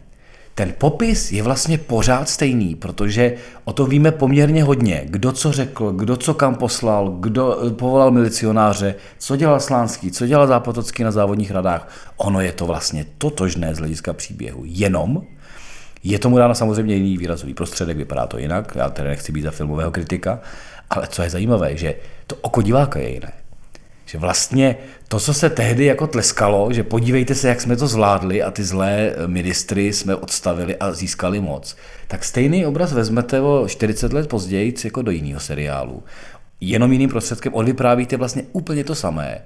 Ten 0.55 0.75
popis 0.79 1.33
je 1.33 1.43
vlastně 1.43 1.79
pořád 1.79 2.29
stejný, 2.29 2.75
protože 2.75 3.35
o 3.65 3.73
to 3.73 3.87
víme 3.87 4.13
poměrně 4.13 4.65
hodně. 4.65 5.03
Kdo 5.05 5.33
co 5.33 5.53
řekl, 5.53 5.93
kdo 5.93 6.17
co 6.17 6.35
kam 6.35 6.55
poslal, 6.55 7.11
kdo 7.11 7.67
eh, 7.67 7.71
povolal 7.71 8.11
milicionáře, 8.11 8.95
co 9.19 9.37
dělal 9.37 9.61
Slánský, 9.61 10.11
co 10.11 10.27
dělal 10.27 10.47
Zápotocký 10.47 11.03
na 11.03 11.11
závodních 11.11 11.51
radách. 11.51 11.89
Ono 12.17 12.41
je 12.41 12.53
to 12.53 12.67
vlastně 12.67 13.07
totožné 13.19 13.75
z 13.75 13.79
hlediska 13.79 14.13
příběhu. 14.13 14.63
Jenom 14.65 15.23
je 16.05 16.19
tomu 16.19 16.39
dáno 16.39 16.55
samozřejmě 16.55 16.95
jiný 16.95 17.19
výrazový 17.19 17.55
prostředek, 17.55 17.97
vypadá 17.97 18.27
to 18.27 18.39
jinak, 18.39 18.73
já 18.77 18.91
tedy 18.91 19.09
nechci 19.09 19.33
být 19.33 19.43
za 19.43 19.51
filmového 19.51 19.91
kritika, 19.91 20.41
ale 20.91 21.07
co 21.07 21.23
je 21.23 21.31
zajímavé, 21.31 21.77
že 21.77 21.95
to 22.27 22.37
oko 22.41 22.63
diváka 22.63 22.99
je 22.99 23.11
jiné. 23.11 23.33
Že 24.07 24.19
vlastně 24.19 24.77
to, 25.09 25.21
co 25.21 25.35
se 25.35 25.51
tehdy 25.51 25.85
jako 25.85 26.07
tleskalo, 26.07 26.73
že 26.73 26.83
podívejte 26.83 27.35
se, 27.35 27.49
jak 27.49 27.61
jsme 27.61 27.77
to 27.77 27.87
zvládli 27.87 28.43
a 28.43 28.51
ty 28.51 28.65
zlé 28.65 29.15
ministry 29.27 29.93
jsme 29.93 30.17
odstavili 30.17 30.77
a 30.77 30.93
získali 30.93 31.41
moc, 31.41 31.77
tak 32.09 32.25
stejný 32.25 32.67
obraz 32.67 32.93
vezmete 32.93 33.41
o 33.41 33.69
40 33.69 34.13
let 34.13 34.29
později 34.29 34.75
jako 34.85 35.03
do 35.03 35.11
jiného 35.11 35.41
seriálu. 35.41 36.03
Jenom 36.61 36.93
jiným 36.93 37.09
prostředkem 37.09 37.55
odvyprávíte 37.55 38.17
vlastně 38.17 38.43
úplně 38.53 38.85
to 38.85 38.95
samé. 38.95 39.43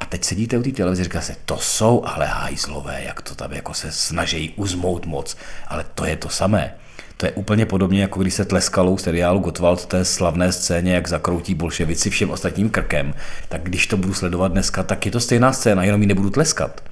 A 0.00 0.04
teď 0.04 0.24
sedíte 0.24 0.58
u 0.58 0.62
té 0.62 0.70
televize 0.70 1.02
a 1.02 1.04
říkáte 1.04 1.24
se, 1.24 1.36
to 1.44 1.58
jsou 1.58 2.04
ale 2.04 2.26
hajzlové, 2.26 3.02
jak 3.04 3.22
to 3.22 3.34
tam 3.34 3.52
jako 3.52 3.74
se 3.74 3.92
snaží 3.92 4.54
uzmout 4.56 5.06
moc. 5.06 5.36
Ale 5.68 5.84
to 5.94 6.04
je 6.04 6.16
to 6.16 6.28
samé. 6.28 6.74
To 7.16 7.26
je 7.26 7.32
úplně 7.32 7.66
podobně, 7.66 8.02
jako 8.02 8.20
když 8.20 8.34
se 8.34 8.44
tleskalo 8.44 8.90
u 8.90 8.98
seriálu 8.98 9.38
Gottwald 9.38 9.86
té 9.86 10.04
slavné 10.04 10.52
scéně, 10.52 10.94
jak 10.94 11.08
zakroutí 11.08 11.54
bolševici 11.54 12.10
všem 12.10 12.30
ostatním 12.30 12.70
krkem. 12.70 13.14
Tak 13.48 13.62
když 13.62 13.86
to 13.86 13.96
budu 13.96 14.14
sledovat 14.14 14.52
dneska, 14.52 14.82
tak 14.82 15.06
je 15.06 15.12
to 15.12 15.20
stejná 15.20 15.52
scéna, 15.52 15.84
jenom 15.84 16.00
ji 16.00 16.06
nebudu 16.06 16.30
tleskat. 16.30 16.82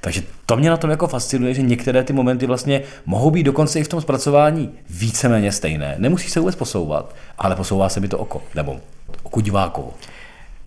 Takže 0.00 0.22
to 0.46 0.56
mě 0.56 0.70
na 0.70 0.76
tom 0.76 0.90
jako 0.90 1.06
fascinuje, 1.06 1.54
že 1.54 1.62
některé 1.62 2.04
ty 2.04 2.12
momenty 2.12 2.46
vlastně 2.46 2.82
mohou 3.06 3.30
být 3.30 3.42
dokonce 3.42 3.80
i 3.80 3.84
v 3.84 3.88
tom 3.88 4.00
zpracování 4.00 4.70
víceméně 4.90 5.52
stejné. 5.52 5.94
Nemusí 5.98 6.30
se 6.30 6.40
vůbec 6.40 6.56
posouvat, 6.56 7.14
ale 7.38 7.56
posouvá 7.56 7.88
se 7.88 8.00
mi 8.00 8.08
to 8.08 8.18
oko, 8.18 8.42
nebo 8.54 8.80
oko 9.22 9.40
divákovo. 9.40 9.94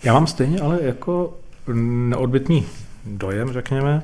Já 0.03 0.13
mám 0.13 0.27
stejně 0.27 0.60
ale 0.60 0.79
jako 0.81 1.33
neodbitný 1.74 2.65
dojem, 3.06 3.53
řekněme, 3.53 4.03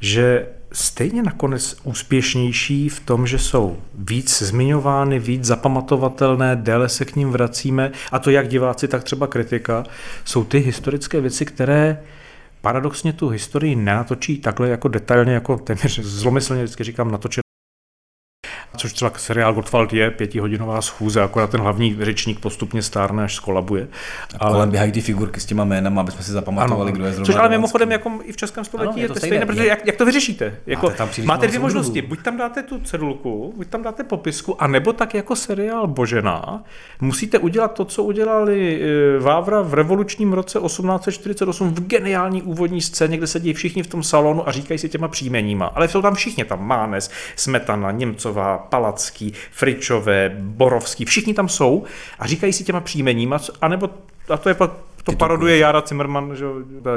že 0.00 0.46
stejně 0.72 1.22
nakonec 1.22 1.76
úspěšnější 1.84 2.88
v 2.88 3.00
tom, 3.00 3.26
že 3.26 3.38
jsou 3.38 3.78
víc 3.94 4.42
zmiňovány, 4.42 5.18
víc 5.18 5.44
zapamatovatelné, 5.44 6.56
déle 6.56 6.88
se 6.88 7.04
k 7.04 7.16
ním 7.16 7.30
vracíme, 7.30 7.92
a 8.12 8.18
to 8.18 8.30
jak 8.30 8.48
diváci, 8.48 8.88
tak 8.88 9.04
třeba 9.04 9.26
kritika, 9.26 9.84
jsou 10.24 10.44
ty 10.44 10.58
historické 10.58 11.20
věci, 11.20 11.44
které 11.44 12.00
paradoxně 12.60 13.12
tu 13.12 13.28
historii 13.28 13.76
nenatočí 13.76 14.38
takhle 14.38 14.68
jako 14.68 14.88
detailně, 14.88 15.32
jako 15.32 15.56
téměř 15.56 16.00
zlomyslně 16.00 16.62
vždycky 16.62 16.84
říkám 16.84 17.10
natočené 17.10 17.43
což 18.84 18.92
třeba 18.92 19.12
seriál 19.16 19.54
Gottwald 19.54 19.92
je 19.92 20.10
pětihodinová 20.10 20.82
schůze, 20.82 21.22
akorát 21.22 21.50
ten 21.50 21.60
hlavní 21.60 21.96
řečník 22.00 22.40
postupně 22.40 22.82
stárne, 22.82 23.24
až 23.24 23.34
skolabuje. 23.34 23.88
A 24.40 24.46
ale 24.46 24.66
běhají 24.66 24.92
ty 24.92 25.00
figurky 25.00 25.40
s 25.40 25.44
těma 25.44 25.64
jménem, 25.64 25.98
aby 25.98 26.10
jsme 26.10 26.22
si 26.22 26.32
zapamatovali, 26.32 26.88
ano, 26.88 26.96
kdo 26.96 27.04
je 27.04 27.12
zrovna. 27.12 27.26
Což 27.26 27.34
ale 27.34 27.48
mimochodem 27.48 27.92
jako 27.92 28.12
i 28.22 28.32
v 28.32 28.36
českém 28.36 28.64
století 28.64 28.92
ano, 28.92 29.02
je, 29.02 29.08
to 29.08 29.14
stejné, 29.14 29.36
stejné 29.36 29.46
protože 29.46 29.66
jak, 29.66 29.86
jak, 29.86 29.96
to 29.96 30.06
vyřešíte? 30.06 30.56
Jako, 30.66 30.92
máte, 30.98 31.22
máte 31.22 31.46
dvě 31.46 31.60
možnosti, 31.60 32.02
buď 32.02 32.22
tam 32.22 32.36
dáte 32.36 32.62
tu 32.62 32.80
cedulku, 32.80 33.52
buď 33.56 33.66
tam 33.66 33.82
dáte 33.82 34.04
popisku, 34.04 34.62
anebo 34.62 34.92
tak 34.92 35.14
jako 35.14 35.36
seriál 35.36 35.86
Božena, 35.86 36.62
musíte 37.00 37.38
udělat 37.38 37.72
to, 37.74 37.84
co 37.84 38.02
udělali 38.02 38.82
e, 38.82 39.18
Vávra 39.18 39.62
v 39.62 39.74
revolučním 39.74 40.32
roce 40.32 40.58
1848 40.60 41.74
v 41.74 41.80
geniální 41.80 42.42
úvodní 42.42 42.80
scéně, 42.80 43.16
kde 43.16 43.26
sedí 43.26 43.52
všichni 43.52 43.82
v 43.82 43.86
tom 43.86 44.02
salonu 44.02 44.48
a 44.48 44.52
říkají 44.52 44.78
si 44.78 44.88
těma 44.88 45.08
příjmeníma. 45.08 45.66
Ale 45.66 45.88
jsou 45.88 46.02
tam 46.02 46.14
všichni, 46.14 46.44
tam 46.44 46.66
Mánes, 46.66 47.10
Smetana, 47.36 47.90
Němcová, 47.90 48.58
Palacký, 48.74 49.32
Fričové, 49.50 50.36
Borovský, 50.38 51.04
všichni 51.04 51.34
tam 51.34 51.48
jsou 51.48 51.84
a 52.18 52.26
říkají 52.26 52.52
si 52.52 52.64
těma 52.64 52.80
příjmeníma, 52.80 53.38
anebo 53.60 53.90
a 54.28 54.36
to 54.36 54.48
je 54.48 54.54
pak 54.54 54.70
to 55.04 55.12
paroduje 55.12 55.58
Jara 55.58 55.82
Zimmerman, 55.86 56.36
že, 56.36 56.44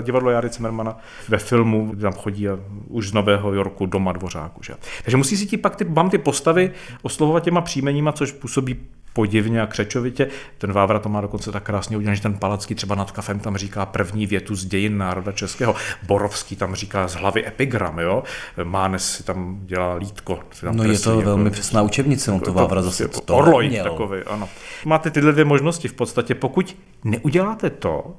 divadlo 0.02 0.32
Jary 0.32 0.50
Zimmermana 0.50 0.98
ve 1.30 1.38
filmu, 1.38 1.96
tam 2.02 2.14
chodí 2.14 2.50
a 2.50 2.60
už 2.88 3.10
z 3.10 3.14
Nového 3.14 3.54
Yorku 3.54 3.86
doma 3.86 4.12
dvořáku. 4.12 4.64
Že? 4.64 4.74
Takže 5.04 5.18
musí 5.18 5.38
si 5.38 5.46
ti 5.46 5.58
pak 5.58 5.76
ty, 5.76 5.84
mám 5.84 6.10
ty 6.10 6.18
postavy 6.18 6.72
oslovovat 7.02 7.44
těma 7.44 7.62
příjmeníma, 7.62 8.12
což 8.12 8.32
působí 8.32 8.80
podivně 9.18 9.62
a 9.62 9.68
křečovitě. 9.68 10.28
Ten 10.58 10.72
Vávra 10.72 11.00
to 11.00 11.10
má 11.10 11.22
dokonce 11.22 11.52
tak 11.52 11.64
krásně 11.64 11.98
udělané, 11.98 12.16
že 12.16 12.22
ten 12.22 12.34
Palacký 12.34 12.76
třeba 12.76 12.96
nad 12.96 13.12
kafem 13.12 13.40
tam 13.40 13.58
říká 13.58 13.86
první 13.86 14.28
větu 14.28 14.56
z 14.56 14.66
dějin 14.66 14.98
národa 14.98 15.32
českého. 15.32 15.76
Borovský 16.08 16.56
tam 16.56 16.76
říká 16.76 17.08
z 17.08 17.16
hlavy 17.16 17.48
epigram, 17.48 18.00
jo. 18.00 18.24
Mánes 18.64 19.12
si 19.12 19.24
tam 19.24 19.60
dělá 19.66 19.94
lítko. 19.94 20.40
Tam 20.62 20.76
no 20.76 20.84
je 20.84 21.00
to 21.00 21.10
jako, 21.10 21.22
velmi 21.22 21.50
přesná 21.50 21.82
učebnice, 21.82 22.32
no 22.32 22.40
to 22.40 22.54
Vávra 22.54 22.82
zase 22.82 23.04
jako 23.04 23.22
to 23.22 23.36
Orloid 23.36 23.84
takový, 23.84 24.22
ano. 24.24 24.50
Máte 24.86 25.12
tyhle 25.12 25.32
dvě 25.32 25.46
možnosti 25.46 25.88
v 25.88 25.94
podstatě. 25.94 26.36
Pokud 26.36 26.78
neuděláte 27.04 27.70
to, 27.70 28.16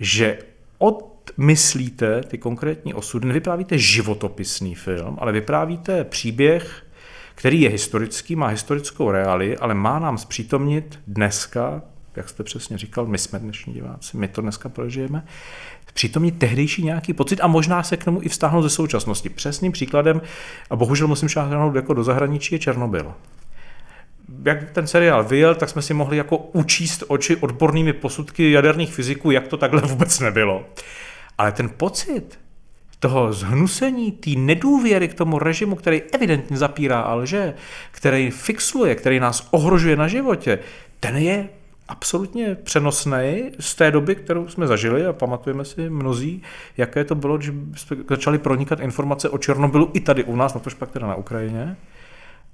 že 0.00 0.38
odmyslíte 0.78 2.20
ty 2.22 2.38
konkrétní 2.38 2.94
osudy, 2.94 3.28
nevyprávíte 3.28 3.78
životopisný 3.78 4.74
film, 4.74 5.16
ale 5.20 5.32
vyprávíte 5.32 6.04
příběh 6.04 6.85
který 7.36 7.60
je 7.60 7.70
historický, 7.70 8.36
má 8.36 8.46
historickou 8.46 9.10
reáli, 9.10 9.56
ale 9.56 9.74
má 9.74 9.98
nám 9.98 10.18
zpřítomnit 10.18 10.98
dneska, 11.06 11.82
jak 12.16 12.28
jste 12.28 12.42
přesně 12.42 12.78
říkal, 12.78 13.06
my 13.06 13.18
jsme 13.18 13.38
dnešní 13.38 13.74
diváci, 13.74 14.16
my 14.16 14.28
to 14.28 14.40
dneska 14.40 14.68
prožijeme, 14.68 15.24
přítomnit 15.94 16.38
tehdejší 16.38 16.84
nějaký 16.84 17.12
pocit 17.12 17.40
a 17.40 17.46
možná 17.46 17.82
se 17.82 17.96
k 17.96 18.04
tomu 18.04 18.22
i 18.22 18.28
vztáhnout 18.28 18.62
ze 18.62 18.70
současnosti. 18.70 19.28
Přesným 19.28 19.72
příkladem, 19.72 20.22
a 20.70 20.76
bohužel 20.76 21.08
musím 21.08 21.28
šáhnout 21.28 21.74
jako 21.74 21.94
do 21.94 22.04
zahraničí, 22.04 22.54
je 22.54 22.58
Černobyl. 22.58 23.14
Jak 24.44 24.70
ten 24.70 24.86
seriál 24.86 25.24
vyjel, 25.24 25.54
tak 25.54 25.68
jsme 25.68 25.82
si 25.82 25.94
mohli 25.94 26.16
jako 26.16 26.36
učíst 26.38 27.04
oči 27.08 27.36
odbornými 27.36 27.92
posudky 27.92 28.50
jaderných 28.50 28.94
fyziků, 28.94 29.30
jak 29.30 29.48
to 29.48 29.56
takhle 29.56 29.80
vůbec 29.80 30.20
nebylo. 30.20 30.64
Ale 31.38 31.52
ten 31.52 31.68
pocit, 31.68 32.38
toho 32.98 33.32
zhnusení, 33.32 34.12
té 34.12 34.30
nedůvěry 34.30 35.08
k 35.08 35.14
tomu 35.14 35.38
režimu, 35.38 35.76
který 35.76 36.02
evidentně 36.02 36.56
zapírá 36.56 37.00
a 37.00 37.14
lže, 37.14 37.54
který 37.90 38.30
fixuje, 38.30 38.94
který 38.94 39.20
nás 39.20 39.48
ohrožuje 39.50 39.96
na 39.96 40.08
životě, 40.08 40.58
ten 41.00 41.16
je 41.16 41.48
absolutně 41.88 42.54
přenosný 42.54 43.50
z 43.60 43.74
té 43.74 43.90
doby, 43.90 44.14
kterou 44.14 44.48
jsme 44.48 44.66
zažili 44.66 45.06
a 45.06 45.12
pamatujeme 45.12 45.64
si 45.64 45.90
mnozí, 45.90 46.42
jaké 46.76 47.04
to 47.04 47.14
bylo, 47.14 47.36
když 47.36 47.52
začali 48.08 48.38
pronikat 48.38 48.80
informace 48.80 49.28
o 49.28 49.38
Černobylu 49.38 49.90
i 49.94 50.00
tady 50.00 50.24
u 50.24 50.36
nás, 50.36 50.54
na 50.54 50.60
to 50.60 50.70
pak 50.78 50.90
teda 50.90 51.06
na 51.06 51.14
Ukrajině. 51.14 51.76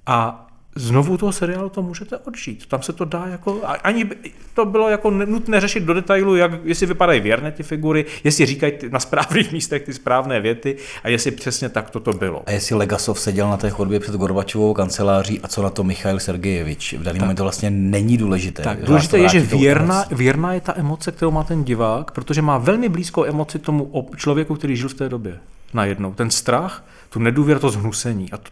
A 0.05 0.47
znovu 0.75 1.17
toho 1.17 1.31
seriálu 1.31 1.69
to 1.69 1.81
můžete 1.81 2.17
odžít. 2.17 2.65
Tam 2.65 2.81
se 2.81 2.93
to 2.93 3.05
dá 3.05 3.25
jako, 3.25 3.61
ani 3.83 4.09
to 4.53 4.65
bylo 4.65 4.89
jako 4.89 5.11
nutné 5.11 5.61
řešit 5.61 5.83
do 5.83 5.93
detailu, 5.93 6.35
jak, 6.35 6.51
jestli 6.63 6.85
vypadají 6.85 7.21
věrné 7.21 7.51
ty 7.51 7.63
figury, 7.63 8.05
jestli 8.23 8.45
říkají 8.45 8.73
na 8.91 8.99
správných 8.99 9.51
místech 9.53 9.83
ty 9.83 9.93
správné 9.93 10.41
věty 10.41 10.77
a 11.03 11.09
jestli 11.09 11.31
přesně 11.31 11.69
tak 11.69 11.89
toto 11.89 12.13
bylo. 12.13 12.43
A 12.45 12.51
jestli 12.51 12.75
Legasov 12.75 13.19
seděl 13.19 13.49
na 13.49 13.57
té 13.57 13.69
chodbě 13.69 13.99
před 13.99 14.15
Gorbačovou 14.15 14.73
kanceláří 14.73 15.39
a 15.43 15.47
co 15.47 15.63
na 15.63 15.69
to 15.69 15.83
Michail 15.83 16.19
Sergejevič. 16.19 16.93
V 16.93 17.03
daný 17.03 17.19
moment 17.19 17.35
to 17.35 17.43
vlastně 17.43 17.69
není 17.69 18.17
důležité. 18.17 18.63
Tak, 18.63 18.85
důležité 18.85 19.17
je, 19.17 19.29
že 19.29 19.39
věrná, 19.39 20.05
věrná 20.11 20.53
je 20.53 20.61
ta 20.61 20.73
emoce, 20.77 21.11
kterou 21.11 21.31
má 21.31 21.43
ten 21.43 21.63
divák, 21.63 22.11
protože 22.11 22.41
má 22.41 22.57
velmi 22.57 22.89
blízkou 22.89 23.25
emoci 23.25 23.59
tomu 23.59 24.09
člověku, 24.15 24.55
který 24.55 24.75
žil 24.75 24.89
v 24.89 24.93
té 24.93 25.09
době. 25.09 25.39
Najednou. 25.73 26.13
Ten 26.13 26.29
strach, 26.29 26.85
tu 27.09 27.19
nedůvěru, 27.19 27.59
to 27.59 27.69
zhnusení. 27.69 28.31
A 28.31 28.37
to, 28.37 28.49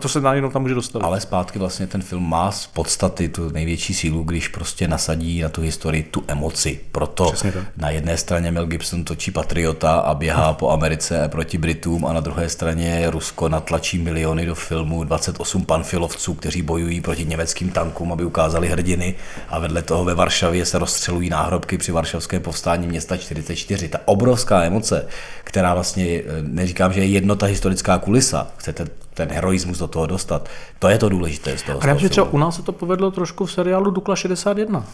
to 0.00 0.08
se 0.08 0.20
najednou 0.20 0.50
tam 0.50 0.62
může 0.62 0.74
dostat. 0.74 1.02
Ale 1.02 1.20
zpátky 1.20 1.58
vlastně 1.58 1.86
ten 1.86 2.02
film 2.02 2.28
má 2.28 2.52
z 2.52 2.66
podstaty 2.66 3.28
tu 3.28 3.50
největší 3.50 3.94
sílu, 3.94 4.22
když 4.22 4.48
prostě 4.48 4.88
nasadí 4.88 5.40
na 5.40 5.48
tu 5.48 5.60
historii 5.60 6.02
tu 6.02 6.24
emoci. 6.28 6.80
Proto 6.92 7.32
na 7.76 7.90
jedné 7.90 8.16
straně 8.16 8.50
Mel 8.50 8.66
Gibson 8.66 9.04
točí 9.04 9.30
patriota 9.30 9.94
a 9.94 10.14
běhá 10.14 10.52
po 10.52 10.70
Americe 10.70 11.28
proti 11.28 11.58
Britům 11.58 12.06
a 12.06 12.12
na 12.12 12.20
druhé 12.20 12.48
straně 12.48 13.10
Rusko 13.10 13.48
natlačí 13.48 13.98
miliony 13.98 14.46
do 14.46 14.54
filmu 14.54 15.04
28 15.04 15.64
panfilovců, 15.64 16.34
kteří 16.34 16.62
bojují 16.62 17.00
proti 17.00 17.24
německým 17.24 17.70
tankům, 17.70 18.12
aby 18.12 18.24
ukázali 18.24 18.68
hrdiny 18.68 19.14
a 19.48 19.58
vedle 19.58 19.82
toho 19.82 20.04
ve 20.04 20.14
Varšavě 20.14 20.66
se 20.66 20.78
rozstřelují 20.78 21.30
náhrobky 21.30 21.78
při 21.78 21.92
varšavském 21.92 22.42
povstání 22.42 22.86
města 22.86 23.16
44. 23.16 23.88
Ta 23.88 23.98
obrovská 24.04 24.62
emoce, 24.62 25.06
která 25.44 25.74
vlastně, 25.74 26.22
neříkám, 26.42 26.92
že 26.92 27.00
je 27.00 27.06
jednota 27.06 27.46
historická 27.46 27.98
kulisa, 27.98 28.46
chcete 28.56 28.86
ten 29.16 29.32
heroismus 29.32 29.78
do 29.78 29.88
toho 29.88 30.06
dostat. 30.06 30.48
To 30.78 30.88
je 30.88 30.98
to 30.98 31.08
důležité 31.08 31.58
z 31.58 31.62
toho. 31.62 31.84
A 31.84 31.96
že 31.96 32.08
třeba 32.08 32.30
u 32.30 32.38
nás 32.38 32.56
se 32.56 32.62
to 32.62 32.72
povedlo 32.72 33.10
trošku 33.10 33.46
v 33.46 33.52
seriálu 33.52 33.90
Dukla 33.90 34.16
61. 34.16 34.84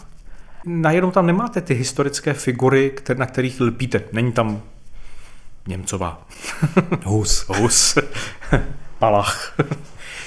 Najednou 0.65 1.11
tam 1.11 1.25
nemáte 1.25 1.61
ty 1.61 1.73
historické 1.73 2.33
figury, 2.33 2.95
na 3.17 3.25
kterých 3.25 3.61
lpíte. 3.61 4.01
Není 4.11 4.31
tam 4.31 4.61
Němcová. 5.67 6.21
Hus. 7.03 7.45
Hus. 7.47 7.97
Palach. 8.99 9.55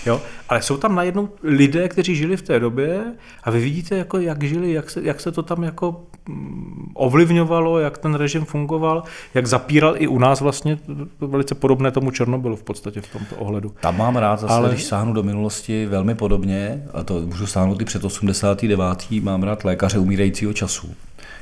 Jo? 0.06 0.20
Ale 0.48 0.62
jsou 0.62 0.76
tam 0.76 0.94
najednou 0.94 1.28
lidé, 1.42 1.88
kteří 1.88 2.16
žili 2.16 2.36
v 2.36 2.42
té 2.42 2.60
době 2.60 3.04
a 3.44 3.50
vy 3.50 3.60
vidíte, 3.60 3.96
jako 3.96 4.18
jak 4.18 4.44
žili, 4.44 4.72
jak 4.72 4.90
se, 4.90 5.02
jak 5.02 5.20
se 5.20 5.32
to 5.32 5.42
tam 5.42 5.62
jako 5.62 6.02
mm, 6.28 6.92
ovlivňovalo, 6.94 7.78
jak 7.78 7.98
ten 7.98 8.14
režim 8.14 8.44
fungoval, 8.44 9.02
jak 9.34 9.46
zapíral 9.46 9.94
i 9.98 10.06
u 10.06 10.18
nás 10.18 10.40
vlastně 10.40 10.78
velice 11.20 11.54
podobné 11.54 11.90
tomu 11.90 12.10
Černobylu 12.10 12.56
v 12.56 12.62
podstatě 12.62 13.00
v 13.00 13.12
tomto 13.12 13.36
ohledu. 13.36 13.72
Tam 13.80 13.98
mám 13.98 14.16
rád 14.16 14.40
zase, 14.40 14.54
Ale... 14.54 14.68
když 14.68 14.84
sáhnu 14.84 15.12
do 15.12 15.22
minulosti 15.22 15.86
velmi 15.86 16.14
podobně, 16.14 16.82
a 16.94 17.02
to 17.02 17.20
můžu 17.20 17.46
sáhnout 17.46 17.82
i 17.82 17.84
před 17.84 18.04
89. 18.04 19.10
mám 19.22 19.42
rád 19.42 19.64
lékaře 19.64 19.98
umírajícího 19.98 20.52
času 20.52 20.94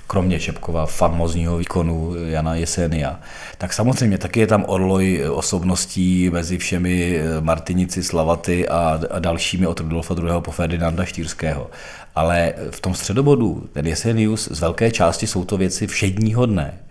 kromě 0.06 0.40
Čepkova 0.40 0.86
famozního 0.86 1.56
výkonu 1.56 2.14
Jana 2.26 2.54
Jesenia. 2.54 3.20
Tak 3.58 3.72
samozřejmě 3.72 4.18
taky 4.18 4.40
je 4.40 4.46
tam 4.46 4.64
orloj 4.68 5.24
osobností 5.30 6.30
mezi 6.30 6.58
všemi 6.58 7.20
Martinici, 7.40 8.02
Slavaty 8.02 8.68
a, 8.68 9.00
a 9.10 9.18
dalšími 9.18 9.66
od 9.66 9.80
Rudolfa 9.80 10.14
II. 10.14 10.30
po 10.40 10.50
Ferdinanda 10.50 11.04
Štýrského. 11.04 11.70
Ale 12.14 12.54
v 12.70 12.80
tom 12.80 12.94
středobodu, 12.94 13.68
ten 13.72 13.86
Jesenius, 13.86 14.48
z 14.52 14.60
velké 14.60 14.90
části 14.90 15.26
jsou 15.26 15.44
to 15.44 15.56
věci 15.56 15.86
všedního 15.86 16.46
dne 16.46 16.83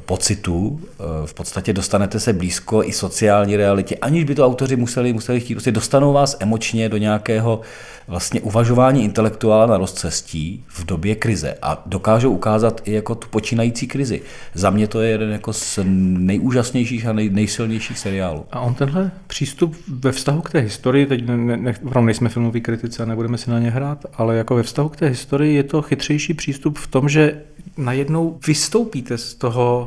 pocitu, 0.00 0.80
v 1.24 1.34
podstatě 1.34 1.72
dostanete 1.72 2.20
se 2.20 2.32
blízko 2.32 2.84
i 2.84 2.92
sociální 2.92 3.56
realitě, 3.56 3.96
aniž 3.96 4.24
by 4.24 4.34
to 4.34 4.46
autoři 4.46 4.76
museli, 4.76 5.12
museli 5.12 5.40
chtít, 5.40 5.54
prostě 5.54 5.72
dostanou 5.72 6.12
vás 6.12 6.36
emočně 6.40 6.88
do 6.88 6.96
nějakého 6.96 7.60
vlastně 8.08 8.40
uvažování 8.40 9.04
intelektuála 9.04 9.66
na 9.66 9.78
rozcestí 9.78 10.64
v 10.68 10.84
době 10.84 11.14
krize 11.14 11.54
a 11.62 11.82
dokážou 11.86 12.30
ukázat 12.30 12.80
i 12.84 12.92
jako 12.92 13.14
tu 13.14 13.28
počínající 13.28 13.86
krizi. 13.86 14.22
Za 14.54 14.70
mě 14.70 14.88
to 14.88 15.00
je 15.00 15.10
jeden 15.10 15.30
jako 15.30 15.52
z 15.52 15.78
nejúžasnějších 15.84 17.06
a 17.06 17.12
nej, 17.12 17.30
nejsilnějších 17.30 17.98
seriálů. 17.98 18.44
A 18.52 18.60
on 18.60 18.74
tenhle 18.74 19.10
přístup 19.26 19.76
ve 19.88 20.12
vztahu 20.12 20.40
k 20.40 20.50
té 20.50 20.58
historii, 20.58 21.06
teď 21.06 21.26
ne, 21.26 21.36
ne, 21.36 21.56
ne, 21.56 22.02
nejsme 22.02 22.28
filmoví 22.28 22.60
kritici 22.60 23.02
a 23.02 23.06
nebudeme 23.06 23.38
si 23.38 23.50
na 23.50 23.58
ně 23.58 23.70
hrát, 23.70 24.06
ale 24.14 24.36
jako 24.36 24.54
ve 24.54 24.62
vztahu 24.62 24.88
k 24.88 24.96
té 24.96 25.08
historii 25.08 25.54
je 25.54 25.62
to 25.62 25.82
chytřejší 25.82 26.34
přístup 26.34 26.78
v 26.78 26.86
tom, 26.86 27.08
že 27.08 27.42
najednou 27.76 28.38
vystoupíte 28.46 29.18
z 29.18 29.34
toho 29.34 29.83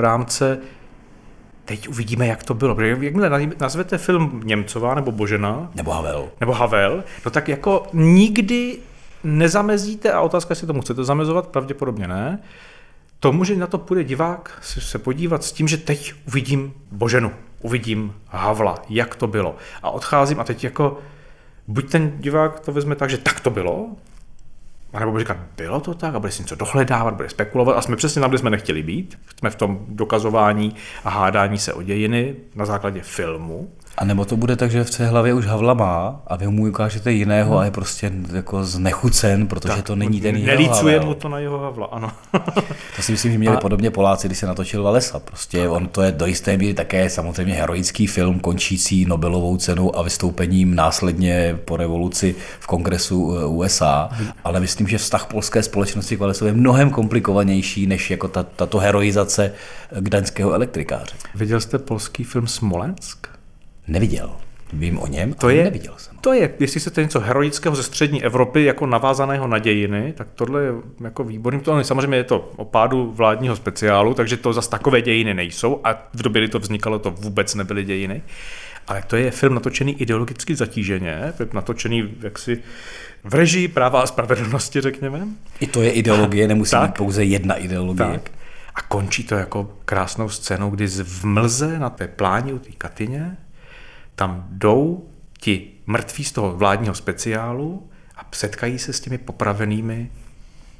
rámce 0.00 0.58
teď 1.64 1.88
uvidíme, 1.88 2.26
jak 2.26 2.44
to 2.44 2.54
bylo. 2.54 2.74
Protože 2.74 2.96
jakmile 3.00 3.30
nazvete 3.60 3.98
film 3.98 4.40
Němcová 4.44 4.94
nebo 4.94 5.12
Božena, 5.12 5.70
nebo 5.74 5.90
Havel, 5.90 6.28
nebo 6.40 6.52
Havel, 6.52 7.04
no 7.24 7.30
tak 7.30 7.48
jako 7.48 7.86
nikdy 7.92 8.78
nezamezíte, 9.24 10.12
a 10.12 10.20
otázka, 10.20 10.52
jestli 10.52 10.66
tomu 10.66 10.80
chcete 10.80 11.04
zamezovat, 11.04 11.48
pravděpodobně 11.48 12.08
ne, 12.08 12.38
tomu, 13.20 13.44
že 13.44 13.56
na 13.56 13.66
to 13.66 13.78
půjde 13.78 14.04
divák 14.04 14.58
se 14.62 14.98
podívat 14.98 15.44
s 15.44 15.52
tím, 15.52 15.68
že 15.68 15.76
teď 15.76 16.14
uvidím 16.26 16.72
Boženu, 16.92 17.32
uvidím 17.60 18.14
Havla, 18.26 18.74
jak 18.88 19.14
to 19.14 19.26
bylo. 19.26 19.56
A 19.82 19.90
odcházím 19.90 20.40
a 20.40 20.44
teď 20.44 20.64
jako, 20.64 20.98
buď 21.68 21.90
ten 21.90 22.12
divák 22.18 22.60
to 22.60 22.72
vezme 22.72 22.96
tak, 22.96 23.10
že 23.10 23.18
tak 23.18 23.40
to 23.40 23.50
bylo, 23.50 23.86
a 24.92 25.00
nebo 25.00 25.18
říkat, 25.18 25.36
bylo 25.56 25.80
to 25.80 25.94
tak 25.94 26.14
a 26.14 26.18
bude 26.18 26.32
si 26.32 26.42
něco 26.42 26.54
dohledávat, 26.54 27.14
bude 27.14 27.28
spekulovat 27.28 27.76
a 27.76 27.82
jsme 27.82 27.96
přesně 27.96 28.20
tam, 28.20 28.30
kde 28.30 28.38
jsme 28.38 28.50
nechtěli 28.50 28.82
být. 28.82 29.18
Jsme 29.38 29.50
v 29.50 29.54
tom 29.54 29.86
dokazování 29.88 30.74
a 31.04 31.10
hádání 31.10 31.58
se 31.58 31.72
o 31.72 31.82
dějiny 31.82 32.36
na 32.54 32.66
základě 32.66 33.00
filmu. 33.00 33.70
A 33.98 34.04
nebo 34.04 34.24
to 34.24 34.36
bude 34.36 34.56
tak, 34.56 34.70
že 34.70 34.84
v 34.84 34.90
té 34.90 35.06
hlavě 35.06 35.34
už 35.34 35.46
Havla 35.46 35.74
má 35.74 36.22
a 36.26 36.36
vy 36.36 36.48
mu 36.48 36.68
ukážete 36.68 37.12
jiného 37.12 37.54
no. 37.54 37.58
a 37.58 37.64
je 37.64 37.70
prostě 37.70 38.12
jako 38.32 38.64
znechucen, 38.64 39.46
protože 39.46 39.74
tak, 39.74 39.84
to 39.84 39.96
není 39.96 40.20
ten 40.20 40.36
jeho 40.36 40.46
Nelícuje 40.46 41.00
mu 41.00 41.14
to 41.14 41.28
na 41.28 41.38
jeho 41.38 41.58
Havla, 41.58 41.86
ano. 41.86 42.10
to 42.96 43.02
si 43.02 43.12
myslím, 43.12 43.32
že 43.32 43.38
měli 43.38 43.56
a... 43.56 43.60
podobně 43.60 43.90
Poláci, 43.90 44.28
když 44.28 44.38
se 44.38 44.46
natočil 44.46 44.82
Valesa. 44.82 45.18
Prostě 45.18 45.68
on 45.68 45.88
to 45.88 46.02
je 46.02 46.12
do 46.12 46.26
jisté 46.26 46.56
míry 46.56 46.74
také 46.74 47.10
samozřejmě 47.10 47.54
heroický 47.54 48.06
film, 48.06 48.40
končící 48.40 49.04
Nobelovou 49.04 49.56
cenou 49.56 49.96
a 49.96 50.02
vystoupením 50.02 50.74
následně 50.74 51.58
po 51.64 51.76
revoluci 51.76 52.34
v 52.60 52.66
kongresu 52.66 53.36
eh, 53.36 53.46
USA, 53.46 54.08
ale 54.44 54.60
myslím, 54.60 54.88
že 54.88 54.98
vztah 54.98 55.26
polské 55.26 55.62
společnosti 55.62 56.16
k 56.16 56.20
Valesovi 56.20 56.50
je 56.50 56.54
mnohem 56.54 56.90
komplikovanější, 56.90 57.86
než 57.86 58.10
jako 58.10 58.28
ta, 58.28 58.42
tato 58.42 58.78
heroizace 58.78 59.52
gdaňského 60.00 60.52
elektrikáře. 60.52 61.14
Viděl 61.34 61.60
jste 61.60 61.78
polský 61.78 62.24
film 62.24 62.46
Smolensk? 62.46 63.39
Neviděl. 63.90 64.30
Vím 64.72 64.98
o 64.98 65.06
něm, 65.06 65.32
to 65.34 65.48
je, 65.48 65.64
neviděl 65.64 65.94
jsem. 65.96 66.16
To 66.20 66.32
je, 66.32 66.54
jestli 66.60 66.80
chcete 66.80 67.02
něco 67.02 67.20
heroického 67.20 67.76
ze 67.76 67.82
střední 67.82 68.24
Evropy, 68.24 68.64
jako 68.64 68.86
navázaného 68.86 69.46
na 69.46 69.58
dějiny, 69.58 70.12
tak 70.16 70.28
tohle 70.34 70.62
je 70.62 70.72
jako 71.04 71.24
výborný. 71.24 71.60
To, 71.60 71.84
samozřejmě 71.84 72.16
je 72.16 72.24
to 72.24 72.52
o 72.56 72.64
pádu 72.64 73.12
vládního 73.12 73.56
speciálu, 73.56 74.14
takže 74.14 74.36
to 74.36 74.52
zase 74.52 74.70
takové 74.70 75.02
dějiny 75.02 75.34
nejsou 75.34 75.80
a 75.84 76.08
v 76.14 76.22
době, 76.22 76.42
kdy 76.42 76.48
to 76.48 76.58
vznikalo, 76.58 76.98
to 76.98 77.10
vůbec 77.10 77.54
nebyly 77.54 77.84
dějiny. 77.84 78.22
Ale 78.88 79.02
to 79.06 79.16
je 79.16 79.30
film 79.30 79.54
natočený 79.54 80.00
ideologicky 80.00 80.54
zatíženě, 80.54 81.32
natočený 81.52 82.14
jaksi 82.22 82.62
v 83.24 83.34
režii 83.34 83.68
práva 83.68 84.00
a 84.00 84.06
spravedlnosti, 84.06 84.80
řekněme. 84.80 85.28
I 85.60 85.66
to 85.66 85.82
je 85.82 85.90
ideologie, 85.90 86.48
nemusí 86.48 86.70
tak, 86.70 86.90
být 86.90 86.96
pouze 86.96 87.24
jedna 87.24 87.54
ideologie. 87.54 88.10
Tak. 88.10 88.30
A 88.74 88.82
končí 88.82 89.24
to 89.24 89.34
jako 89.34 89.70
krásnou 89.84 90.28
scénou, 90.28 90.70
kdy 90.70 90.86
v 90.86 91.24
mlze 91.24 91.78
na 91.78 91.90
té 91.90 92.08
pláni 92.08 92.52
u 92.52 92.58
té 92.58 92.70
Katyně 92.78 93.36
tam 94.20 94.46
jdou 94.50 95.04
ti 95.40 95.70
mrtví 95.86 96.24
z 96.24 96.32
toho 96.32 96.56
vládního 96.56 96.94
speciálu 96.94 97.88
a 98.16 98.28
setkají 98.32 98.78
se 98.78 98.92
s 98.92 99.00
těmi 99.00 99.18
popravenými 99.18 100.10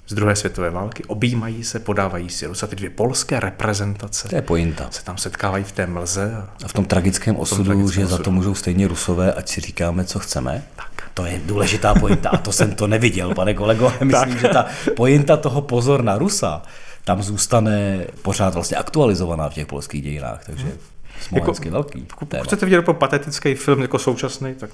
z 0.07 0.15
druhé 0.15 0.37
světové 0.37 0.71
války, 0.71 1.05
objímají 1.05 1.65
se, 1.65 1.79
podávají 1.79 2.31
si 2.31 2.47
ruce. 2.47 2.67
Ty 2.67 2.77
dvě 2.77 2.91
polské 2.91 3.41
reprezentace 3.41 4.29
to 4.29 4.37
je 4.37 4.43
pointa. 4.43 4.89
se 4.91 5.05
tam 5.05 5.19
setkávají 5.19 5.65
v 5.65 5.73
té 5.73 5.87
mlze. 5.87 6.47
A 6.65 6.69
v 6.69 6.73
tom 6.73 6.85
tragickém 6.85 7.37
osudu, 7.37 7.65
tom 7.65 7.67
tragickém 7.67 7.95
že 7.95 8.05
osudu. 8.05 8.17
za 8.17 8.23
to 8.25 8.31
můžou 8.31 8.55
stejně 8.55 8.89
rusové, 8.89 9.33
ať 9.33 9.49
si 9.49 9.61
říkáme, 9.61 10.05
co 10.05 10.19
chceme. 10.19 10.63
Tak. 10.77 11.11
To 11.15 11.27
je 11.27 11.41
důležitá 11.47 11.95
pointa 11.95 12.31
a 12.31 12.37
to 12.37 12.53
jsem 12.53 12.75
to 12.75 12.87
neviděl, 12.87 13.35
pane 13.35 13.55
kolego. 13.55 13.93
Myslím, 14.05 14.11
tak. 14.11 14.41
že 14.41 14.49
ta 14.49 14.67
pointa 14.97 15.37
toho 15.37 15.63
pozor 15.63 16.05
na 16.05 16.19
Rusa 16.19 16.63
tam 17.05 17.23
zůstane 17.23 18.05
pořád 18.23 18.55
vlastně 18.55 18.77
aktualizovaná 18.77 19.49
v 19.49 19.55
těch 19.55 19.67
polských 19.67 20.03
dějinách, 20.03 20.45
takže 20.47 20.65
hmm. 20.65 20.79
Smolenský 21.21 21.69
jako, 21.69 21.75
velký. 21.75 22.00
Pokud 22.00 22.35
chcete 22.43 22.67
vidět 22.67 22.77
jako 22.77 22.95
patetický 22.95 23.55
film 23.55 23.83
jako 23.83 23.99
současný, 23.99 24.55
tak 24.55 24.71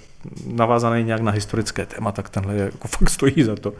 navázaný 0.46 1.04
nějak 1.04 1.20
na 1.20 1.32
historické 1.32 1.86
téma, 1.86 2.12
tak 2.12 2.28
tenhle 2.28 2.54
je, 2.54 2.60
jako 2.64 2.88
fakt 2.98 3.10
stojí 3.10 3.42
za 3.42 3.56
to. 3.56 3.72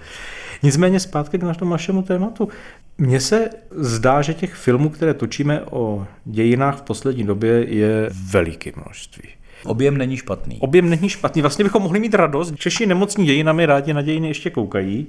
Nicméně 0.62 1.00
zpátky 1.00 1.38
k 1.38 1.42
našemu 1.42 1.70
našemu 1.70 2.02
tématu. 2.02 2.48
Mně 2.98 3.20
se 3.20 3.50
zdá, 3.70 4.22
že 4.22 4.34
těch 4.34 4.54
filmů, 4.54 4.88
které 4.88 5.14
točíme 5.14 5.60
o 5.70 6.06
dějinách 6.24 6.78
v 6.78 6.82
poslední 6.82 7.24
době, 7.24 7.64
je 7.68 8.10
veliké 8.30 8.72
množství. 8.76 9.28
Objem 9.64 9.98
není 9.98 10.16
špatný. 10.16 10.58
Objem 10.60 10.90
není 10.90 11.08
špatný. 11.08 11.42
Vlastně 11.42 11.64
bychom 11.64 11.82
mohli 11.82 12.00
mít 12.00 12.14
radost. 12.14 12.56
Češi 12.56 12.86
nemocní 12.86 13.26
dějinami 13.26 13.66
rádi 13.66 13.94
na 13.94 14.02
dějiny 14.02 14.28
ještě 14.28 14.50
koukají, 14.50 15.06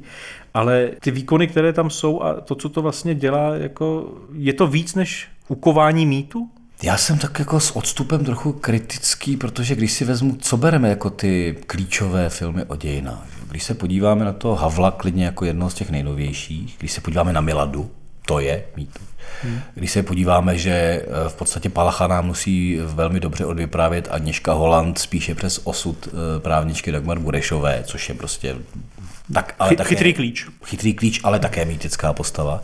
ale 0.53 0.91
ty 0.99 1.11
výkony, 1.11 1.47
které 1.47 1.73
tam 1.73 1.89
jsou 1.89 2.21
a 2.21 2.33
to, 2.33 2.55
co 2.55 2.69
to 2.69 2.81
vlastně 2.81 3.15
dělá, 3.15 3.55
jako, 3.55 4.13
je 4.33 4.53
to 4.53 4.67
víc 4.67 4.95
než 4.95 5.27
ukování 5.47 6.05
mýtu? 6.05 6.49
Já 6.83 6.97
jsem 6.97 7.17
tak 7.17 7.39
jako 7.39 7.59
s 7.59 7.75
odstupem 7.75 8.25
trochu 8.25 8.53
kritický, 8.53 9.37
protože 9.37 9.75
když 9.75 9.91
si 9.91 10.05
vezmu, 10.05 10.35
co 10.35 10.57
bereme 10.57 10.89
jako 10.89 11.09
ty 11.09 11.57
klíčové 11.67 12.29
filmy 12.29 12.63
o 12.63 12.75
dějinách. 12.75 13.25
Když 13.49 13.63
se 13.63 13.73
podíváme 13.73 14.25
na 14.25 14.33
to 14.33 14.55
Havla 14.55 14.91
klidně 14.91 15.25
jako 15.25 15.45
jedno 15.45 15.69
z 15.69 15.73
těch 15.73 15.89
nejnovějších, 15.89 16.75
když 16.79 16.91
se 16.91 17.01
podíváme 17.01 17.33
na 17.33 17.41
Miladu, 17.41 17.91
to 18.25 18.39
je 18.39 18.63
mýtus. 18.77 19.07
Hmm. 19.43 19.59
Když 19.75 19.91
se 19.91 20.03
podíváme, 20.03 20.57
že 20.57 20.71
eh, 20.71 21.29
v 21.29 21.35
podstatě 21.35 21.69
Palachana 21.69 22.21
musí 22.21 22.77
velmi 22.85 23.19
dobře 23.19 23.45
odvyprávět 23.45 24.07
Agněška 24.11 24.53
Holand 24.53 24.97
spíše 24.97 25.35
přes 25.35 25.61
osud 25.63 26.07
eh, 26.07 26.39
právničky 26.39 26.91
Dagmar 26.91 27.19
Burešové, 27.19 27.83
což 27.85 28.09
je 28.09 28.15
prostě 28.15 28.55
tak, 29.33 29.55
ale 29.59 29.69
Chy, 29.69 29.75
také, 29.75 29.89
chytrý 29.89 30.13
klíč. 30.13 30.47
Chytrý 30.65 30.93
klíč, 30.93 31.21
ale 31.23 31.39
také 31.39 31.65
mýtická 31.65 32.13
postava. 32.13 32.61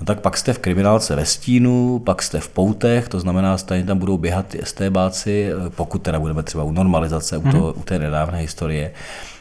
No 0.00 0.06
tak 0.06 0.20
pak 0.20 0.36
jste 0.36 0.52
v 0.52 0.58
kriminálce 0.58 1.16
ve 1.16 1.26
stínu, 1.26 1.98
pak 1.98 2.22
jste 2.22 2.40
v 2.40 2.48
poutech, 2.48 3.08
to 3.08 3.20
znamená, 3.20 3.58
stejně 3.58 3.84
tam 3.84 3.98
budou 3.98 4.18
běhat 4.18 4.46
ty 4.46 4.60
STBáci, 4.64 5.50
pokud 5.68 6.02
teda 6.02 6.20
budeme 6.20 6.42
třeba 6.42 6.64
u 6.64 6.72
normalizace, 6.72 7.38
hmm. 7.38 7.48
u, 7.48 7.52
to, 7.52 7.72
u 7.72 7.82
té 7.82 7.98
nedávné 7.98 8.38
historie. 8.38 8.92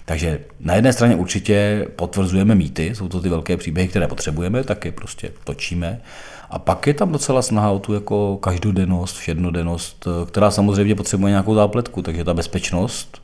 Takže 0.05 0.39
na 0.59 0.75
jedné 0.75 0.93
straně 0.93 1.15
určitě 1.15 1.87
potvrzujeme 1.95 2.55
mýty, 2.55 2.95
jsou 2.95 3.07
to 3.07 3.21
ty 3.21 3.29
velké 3.29 3.57
příběhy, 3.57 3.87
které 3.87 4.07
potřebujeme, 4.07 4.63
tak 4.63 4.85
je 4.85 4.91
prostě 4.91 5.31
točíme. 5.43 6.01
A 6.49 6.59
pak 6.59 6.87
je 6.87 6.93
tam 6.93 7.11
docela 7.11 7.41
snaha 7.41 7.71
o 7.71 7.79
tu 7.79 7.93
jako 7.93 8.37
každodennost, 8.37 9.17
všednodennost, 9.17 10.07
která 10.27 10.51
samozřejmě 10.51 10.95
potřebuje 10.95 11.31
nějakou 11.31 11.55
zápletku, 11.55 12.01
takže 12.01 12.23
ta 12.23 12.33
bezpečnost, 12.33 13.22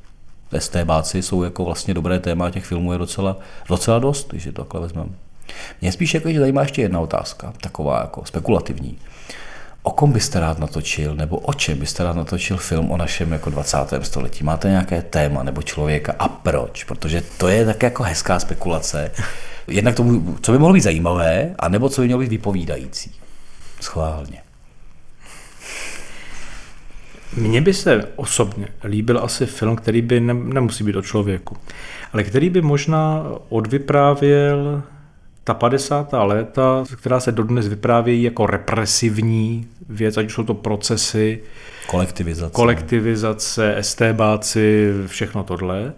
STBáci 0.58 1.22
jsou 1.22 1.44
jako 1.44 1.66
vlastně 1.66 1.94
dobré 1.94 2.20
téma, 2.20 2.50
těch 2.50 2.66
filmů 2.66 2.92
je 2.92 2.98
docela, 2.98 3.38
docela 3.70 4.00
dost, 4.00 4.30
když 4.30 4.46
je 4.46 4.52
to 4.52 4.64
takhle 4.64 4.82
vezmeme. 4.82 5.10
Mě 5.82 5.92
spíš 5.92 6.14
jako, 6.14 6.32
že 6.32 6.40
zajímá 6.40 6.62
ještě 6.62 6.82
jedna 6.82 7.00
otázka, 7.00 7.54
taková 7.62 8.02
jako 8.02 8.26
spekulativní. 8.26 8.98
O 9.84 9.92
kom 9.92 10.12
byste 10.12 10.40
rád 10.40 10.60
natočil, 10.60 11.16
nebo 11.16 11.38
o 11.38 11.54
čem 11.54 11.80
byste 11.80 12.04
rád 12.04 12.16
natočil 12.16 12.58
film 12.58 12.92
o 12.92 12.98
našem 12.98 13.32
jako 13.32 13.50
20. 13.50 13.78
století? 14.02 14.44
Máte 14.44 14.70
nějaké 14.70 15.02
téma 15.02 15.44
nebo 15.44 15.62
člověka 15.62 16.16
a 16.20 16.28
proč? 16.28 16.84
Protože 16.84 17.24
to 17.38 17.48
je 17.48 17.66
tak 17.66 17.84
jako 17.84 18.04
hezká 18.04 18.40
spekulace. 18.40 19.12
Jednak 19.68 19.96
tomu, 19.96 20.38
co 20.42 20.52
by 20.52 20.58
mohlo 20.58 20.74
být 20.74 20.82
zajímavé, 20.82 21.56
a 21.60 21.70
nebo 21.70 21.90
co 21.90 22.02
by 22.02 22.08
mělo 22.08 22.20
být 22.20 22.30
vypovídající. 22.30 23.12
Schválně. 23.82 24.49
Mně 27.38 27.62
by 27.62 27.74
se 27.74 28.08
osobně 28.16 28.68
líbil 28.84 29.20
asi 29.24 29.46
film, 29.46 29.76
který 29.76 30.02
by 30.02 30.20
ne, 30.20 30.34
nemusí 30.34 30.84
být 30.84 30.96
o 30.96 31.02
člověku, 31.02 31.58
ale 32.14 32.24
který 32.24 32.50
by 32.50 32.62
možná 32.62 33.26
odvyprávěl 33.50 34.84
ta 35.44 35.54
50. 35.54 36.10
léta, 36.14 36.84
která 36.96 37.20
se 37.20 37.32
dodnes 37.32 37.68
vyprávějí 37.68 38.24
jako 38.24 38.46
represivní 38.46 39.68
věc, 39.90 40.18
ať 40.18 40.26
už 40.26 40.34
jsou 40.34 40.44
to 40.44 40.54
procesy, 40.54 41.44
kolektivizace, 41.88 42.54
kolektivizace 42.54 43.78
estébáci, 43.78 44.94
všechno 45.08 45.44
tohle, 45.44 45.94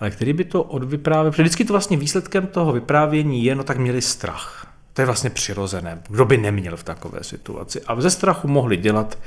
ale 0.00 0.10
který 0.10 0.32
by 0.32 0.44
to 0.44 0.62
odvyprávěl, 0.62 1.30
protože 1.30 1.42
vždycky 1.42 1.64
to 1.64 1.72
vlastně 1.72 1.96
výsledkem 1.96 2.46
toho 2.46 2.72
vyprávění 2.72 3.44
je, 3.44 3.54
no 3.54 3.64
tak 3.64 3.78
měli 3.78 4.02
strach. 4.02 4.66
To 4.92 5.02
je 5.02 5.06
vlastně 5.06 5.30
přirozené. 5.30 6.02
Kdo 6.08 6.24
by 6.24 6.36
neměl 6.36 6.76
v 6.76 6.82
takové 6.82 7.24
situaci? 7.24 7.80
A 7.86 8.00
ze 8.00 8.10
strachu 8.10 8.48
mohli 8.48 8.76
dělat 8.76 9.18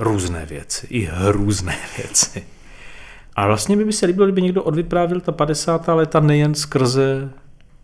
různé 0.00 0.46
věci, 0.46 0.86
i 0.90 1.08
hrůzné 1.12 1.76
věci. 1.96 2.44
A 3.36 3.46
vlastně 3.46 3.76
by 3.76 3.84
mi 3.84 3.92
se 3.92 4.06
líbilo, 4.06 4.26
kdyby 4.26 4.42
někdo 4.42 4.62
odvyprávil 4.62 5.20
ta 5.20 5.32
50. 5.32 5.88
léta 5.88 6.20
nejen 6.20 6.54
skrze 6.54 7.30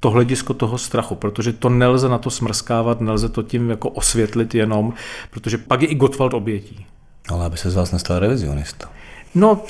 to 0.00 0.10
hledisko 0.10 0.54
toho 0.54 0.78
strachu, 0.78 1.14
protože 1.14 1.52
to 1.52 1.68
nelze 1.68 2.08
na 2.08 2.18
to 2.18 2.30
smrskávat, 2.30 3.00
nelze 3.00 3.28
to 3.28 3.42
tím 3.42 3.70
jako 3.70 3.88
osvětlit 3.88 4.54
jenom, 4.54 4.92
protože 5.30 5.58
pak 5.58 5.82
je 5.82 5.88
i 5.88 5.94
Gottwald 5.94 6.34
obětí. 6.34 6.86
Ale 7.28 7.46
aby 7.46 7.56
se 7.56 7.70
z 7.70 7.74
vás 7.74 7.92
nestal 7.92 8.18
revizionista. 8.18 8.90
No, 9.34 9.62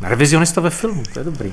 revizionista 0.00 0.60
ve 0.60 0.70
filmu, 0.70 1.02
to 1.12 1.20
je 1.20 1.24
dobrý. 1.24 1.52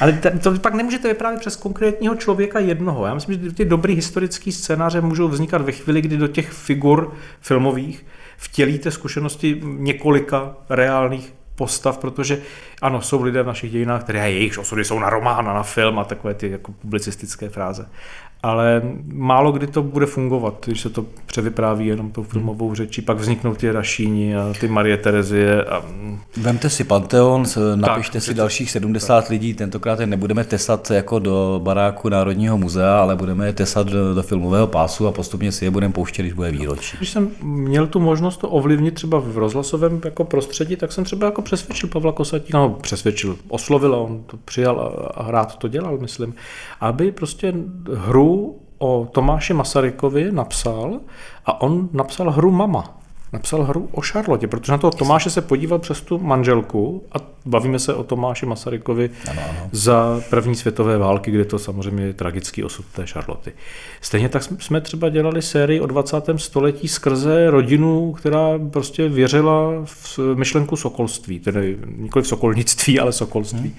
Ale 0.00 0.20
to 0.42 0.58
pak 0.58 0.74
nemůžete 0.74 1.08
vyprávět 1.08 1.40
přes 1.40 1.56
konkrétního 1.56 2.14
člověka 2.14 2.58
jednoho. 2.58 3.06
Já 3.06 3.14
myslím, 3.14 3.42
že 3.44 3.52
ty 3.52 3.64
dobrý 3.64 3.94
historické 3.94 4.52
scénáře 4.52 5.00
můžou 5.00 5.28
vznikat 5.28 5.62
ve 5.62 5.72
chvíli, 5.72 6.02
kdy 6.02 6.16
do 6.16 6.28
těch 6.28 6.50
figur 6.50 7.14
filmových 7.40 8.06
vtělíte 8.40 8.90
zkušenosti 8.90 9.60
několika 9.64 10.56
reálných 10.68 11.34
postav, 11.54 11.98
protože 11.98 12.42
ano, 12.82 13.02
jsou 13.02 13.22
lidé 13.22 13.42
v 13.42 13.46
našich 13.46 13.70
dějinách, 13.70 14.02
které 14.02 14.30
jejich 14.30 14.58
osudy 14.58 14.84
jsou 14.84 14.98
na 14.98 15.10
román 15.10 15.48
a 15.48 15.54
na 15.54 15.62
film 15.62 15.98
a 15.98 16.04
takové 16.04 16.34
ty 16.34 16.50
jako 16.50 16.72
publicistické 16.72 17.48
fráze 17.48 17.88
ale 18.42 18.82
málo 19.12 19.52
kdy 19.52 19.66
to 19.66 19.82
bude 19.82 20.06
fungovat, 20.06 20.54
když 20.66 20.80
se 20.80 20.90
to 20.90 21.04
převypráví 21.26 21.86
jenom 21.86 22.10
tou 22.10 22.22
filmovou 22.22 22.74
řečí, 22.74 23.02
pak 23.02 23.18
vzniknou 23.18 23.54
ty 23.54 23.72
Rašíni 23.72 24.36
a 24.36 24.52
ty 24.60 24.68
Marie 24.68 24.96
Terezie. 24.96 25.64
A... 25.64 25.82
Vemte 26.36 26.70
si 26.70 26.84
Panteon, 26.84 27.44
napište 27.74 28.12
tak, 28.12 28.22
si 28.22 28.34
dalších 28.34 28.70
70 28.70 29.20
tak. 29.20 29.30
lidí, 29.30 29.54
tentokrát 29.54 30.00
je 30.00 30.06
nebudeme 30.06 30.44
tesat 30.44 30.90
jako 30.90 31.18
do 31.18 31.60
baráku 31.64 32.08
Národního 32.08 32.58
muzea, 32.58 33.00
ale 33.00 33.16
budeme 33.16 33.46
je 33.46 33.52
tesat 33.52 33.86
do, 33.86 34.14
do 34.14 34.22
filmového 34.22 34.66
pásu 34.66 35.06
a 35.06 35.12
postupně 35.12 35.52
si 35.52 35.64
je 35.64 35.70
budeme 35.70 35.92
pouštět, 35.92 36.22
když 36.22 36.32
bude 36.32 36.50
výročí. 36.50 36.96
Když 36.96 37.10
jsem 37.10 37.30
měl 37.42 37.86
tu 37.86 38.00
možnost 38.00 38.36
to 38.36 38.48
ovlivnit 38.48 38.94
třeba 38.94 39.18
v 39.20 39.38
rozhlasovém 39.38 40.00
jako 40.04 40.24
prostředí, 40.24 40.76
tak 40.76 40.92
jsem 40.92 41.04
třeba 41.04 41.26
jako 41.26 41.42
přesvědčil 41.42 41.88
Pavla 41.88 42.12
Kosatíka, 42.12 42.58
no 42.58 42.70
přesvědčil, 42.70 43.36
oslovil 43.48 43.94
a 43.94 43.98
on 43.98 44.22
to 44.26 44.36
přijal 44.36 44.92
a 45.14 45.30
rád 45.30 45.56
to 45.56 45.68
dělal, 45.68 45.98
myslím, 45.98 46.34
aby 46.80 47.12
prostě 47.12 47.54
hru 47.94 48.29
o 48.78 49.08
Tomáši 49.12 49.54
Masarykovi 49.54 50.32
napsal 50.32 51.00
a 51.46 51.60
on 51.60 51.88
napsal 51.92 52.30
hru 52.30 52.50
Mama. 52.50 53.00
Napsal 53.32 53.62
hru 53.62 53.88
o 53.92 54.02
Šarlotě, 54.02 54.46
protože 54.46 54.72
na 54.72 54.78
toho 54.78 54.90
Tomáše 54.90 55.30
se 55.30 55.40
podíval 55.40 55.78
přes 55.78 56.00
tu 56.00 56.18
manželku 56.18 57.02
a 57.12 57.16
bavíme 57.46 57.78
se 57.78 57.94
o 57.94 58.04
Tomáši 58.04 58.46
Masarykovi 58.46 59.10
ano, 59.30 59.42
ano. 59.50 59.68
za 59.72 60.20
první 60.30 60.54
světové 60.54 60.98
války, 60.98 61.30
kde 61.30 61.44
to 61.44 61.58
samozřejmě 61.58 62.04
je 62.04 62.12
tragický 62.12 62.64
osud 62.64 62.86
té 62.86 63.06
Šarloty. 63.06 63.52
Stejně 64.00 64.28
tak 64.28 64.42
jsme 64.42 64.80
třeba 64.80 65.08
dělali 65.08 65.42
sérii 65.42 65.80
o 65.80 65.86
20. 65.86 66.16
století 66.36 66.88
skrze 66.88 67.50
rodinu, 67.50 68.12
která 68.12 68.58
prostě 68.70 69.08
věřila 69.08 69.70
v 69.84 70.18
myšlenku 70.34 70.76
sokolství, 70.76 71.38
tedy 71.38 71.78
nikoli 71.96 72.22
v 72.22 72.28
sokolnictví, 72.28 73.00
ale 73.00 73.12
sokolství. 73.12 73.58
Hmm. 73.58 73.76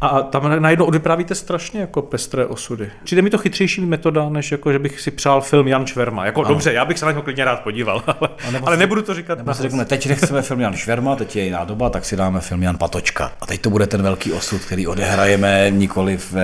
A 0.00 0.22
tam 0.22 0.62
najednou 0.62 0.84
odvyprávíte 0.84 1.34
strašně 1.34 1.80
jako 1.80 2.02
pestré 2.02 2.46
osudy. 2.46 2.90
Přijde 3.04 3.22
mi 3.22 3.30
to 3.30 3.38
chytřejší 3.38 3.80
metoda, 3.80 4.28
než 4.28 4.52
jako, 4.52 4.72
že 4.72 4.78
bych 4.78 5.00
si 5.00 5.10
přál 5.10 5.40
film 5.40 5.68
Jan 5.68 5.86
Šverma. 5.86 6.26
Jako 6.26 6.40
ano. 6.40 6.48
dobře, 6.48 6.72
já 6.72 6.84
bych 6.84 6.98
se 6.98 7.04
na 7.04 7.10
něho 7.10 7.22
klidně 7.22 7.44
rád 7.44 7.60
podíval, 7.60 8.02
ale, 8.20 8.28
ale 8.62 8.76
nebudu 8.76 9.02
to 9.02 9.14
říkat. 9.14 9.38
Nebo 9.38 9.54
si 9.54 9.62
řekneme, 9.62 9.84
teď 9.84 10.06
nechceme 10.06 10.42
film 10.42 10.60
Jan 10.60 10.76
Šverma, 10.76 11.16
teď 11.16 11.36
je 11.36 11.44
jiná 11.44 11.64
doba, 11.64 11.90
tak 11.90 12.04
si 12.04 12.16
dáme 12.16 12.40
film 12.40 12.62
Jan 12.62 12.78
Patočka. 12.78 13.32
A 13.40 13.46
teď 13.46 13.60
to 13.60 13.70
bude 13.70 13.86
ten 13.86 14.02
velký 14.02 14.32
osud, 14.32 14.60
který 14.60 14.86
odehrajeme 14.86 15.70
nikoli 15.70 16.16
v 16.16 16.34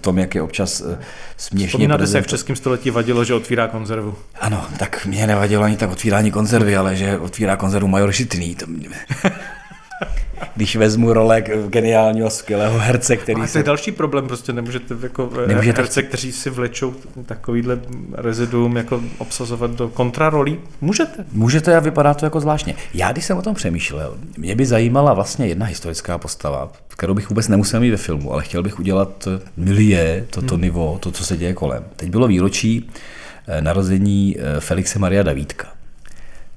tom, 0.00 0.18
jak 0.18 0.34
je 0.34 0.42
občas 0.42 0.80
eh, 0.80 0.98
směšně. 1.36 1.68
Vzpomínáte 1.68 2.06
se, 2.06 2.18
jak 2.18 2.26
v 2.26 2.28
českém 2.28 2.56
století 2.56 2.90
vadilo, 2.90 3.24
že 3.24 3.34
otvírá 3.34 3.68
konzervu? 3.68 4.14
Ano, 4.40 4.64
tak 4.78 5.06
mě 5.06 5.26
nevadilo 5.26 5.62
ani 5.62 5.76
tak 5.76 5.90
otvírání 5.90 6.30
konzervy, 6.30 6.76
ale 6.76 6.96
že 6.96 7.18
otvírá 7.18 7.56
konzervu 7.56 7.88
major 7.88 8.12
Žitný. 8.12 8.54
To 8.54 8.66
mě 8.66 8.88
když 10.56 10.76
vezmu 10.76 11.12
role 11.12 11.40
geniálního, 11.68 12.30
skvělého 12.30 12.78
herce, 12.78 13.16
který... 13.16 13.40
Ale 13.40 13.48
to 13.48 13.58
je 13.58 13.64
další 13.64 13.92
problém, 13.92 14.26
prostě 14.26 14.52
nemůžete 14.52 14.94
jako 15.02 15.30
eh, 15.44 15.48
nemůžete... 15.48 15.80
herce, 15.80 16.02
kteří 16.02 16.32
si 16.32 16.50
vlečou 16.50 16.94
takovýhle 17.26 17.80
reziduum 18.12 18.76
jako 18.76 19.00
obsazovat 19.18 19.70
do 19.70 19.88
kontrarolí. 19.88 20.58
Můžete. 20.80 21.24
Můžete 21.32 21.76
a 21.76 21.80
vypadá 21.80 22.14
to 22.14 22.26
jako 22.26 22.40
zvláštně. 22.40 22.74
Já, 22.94 23.12
když 23.12 23.24
jsem 23.24 23.38
o 23.38 23.42
tom 23.42 23.54
přemýšlel, 23.54 24.18
mě 24.38 24.56
by 24.56 24.66
zajímala 24.66 25.14
vlastně 25.14 25.46
jedna 25.46 25.66
historická 25.66 26.18
postava, 26.18 26.72
kterou 26.88 27.14
bych 27.14 27.28
vůbec 27.28 27.48
nemusel 27.48 27.80
mít 27.80 27.90
ve 27.90 27.96
filmu, 27.96 28.32
ale 28.32 28.42
chtěl 28.42 28.62
bych 28.62 28.78
udělat 28.78 29.28
milie, 29.56 30.26
toto 30.30 30.54
hmm. 30.54 30.64
nivo, 30.64 30.98
to, 31.00 31.10
co 31.10 31.24
se 31.24 31.36
děje 31.36 31.54
kolem. 31.54 31.84
Teď 31.96 32.10
bylo 32.10 32.28
výročí 32.28 32.90
eh, 33.46 33.60
narození 33.60 34.36
eh, 34.38 34.60
Felixe 34.60 34.98
Maria 34.98 35.22
Davídka 35.22 35.77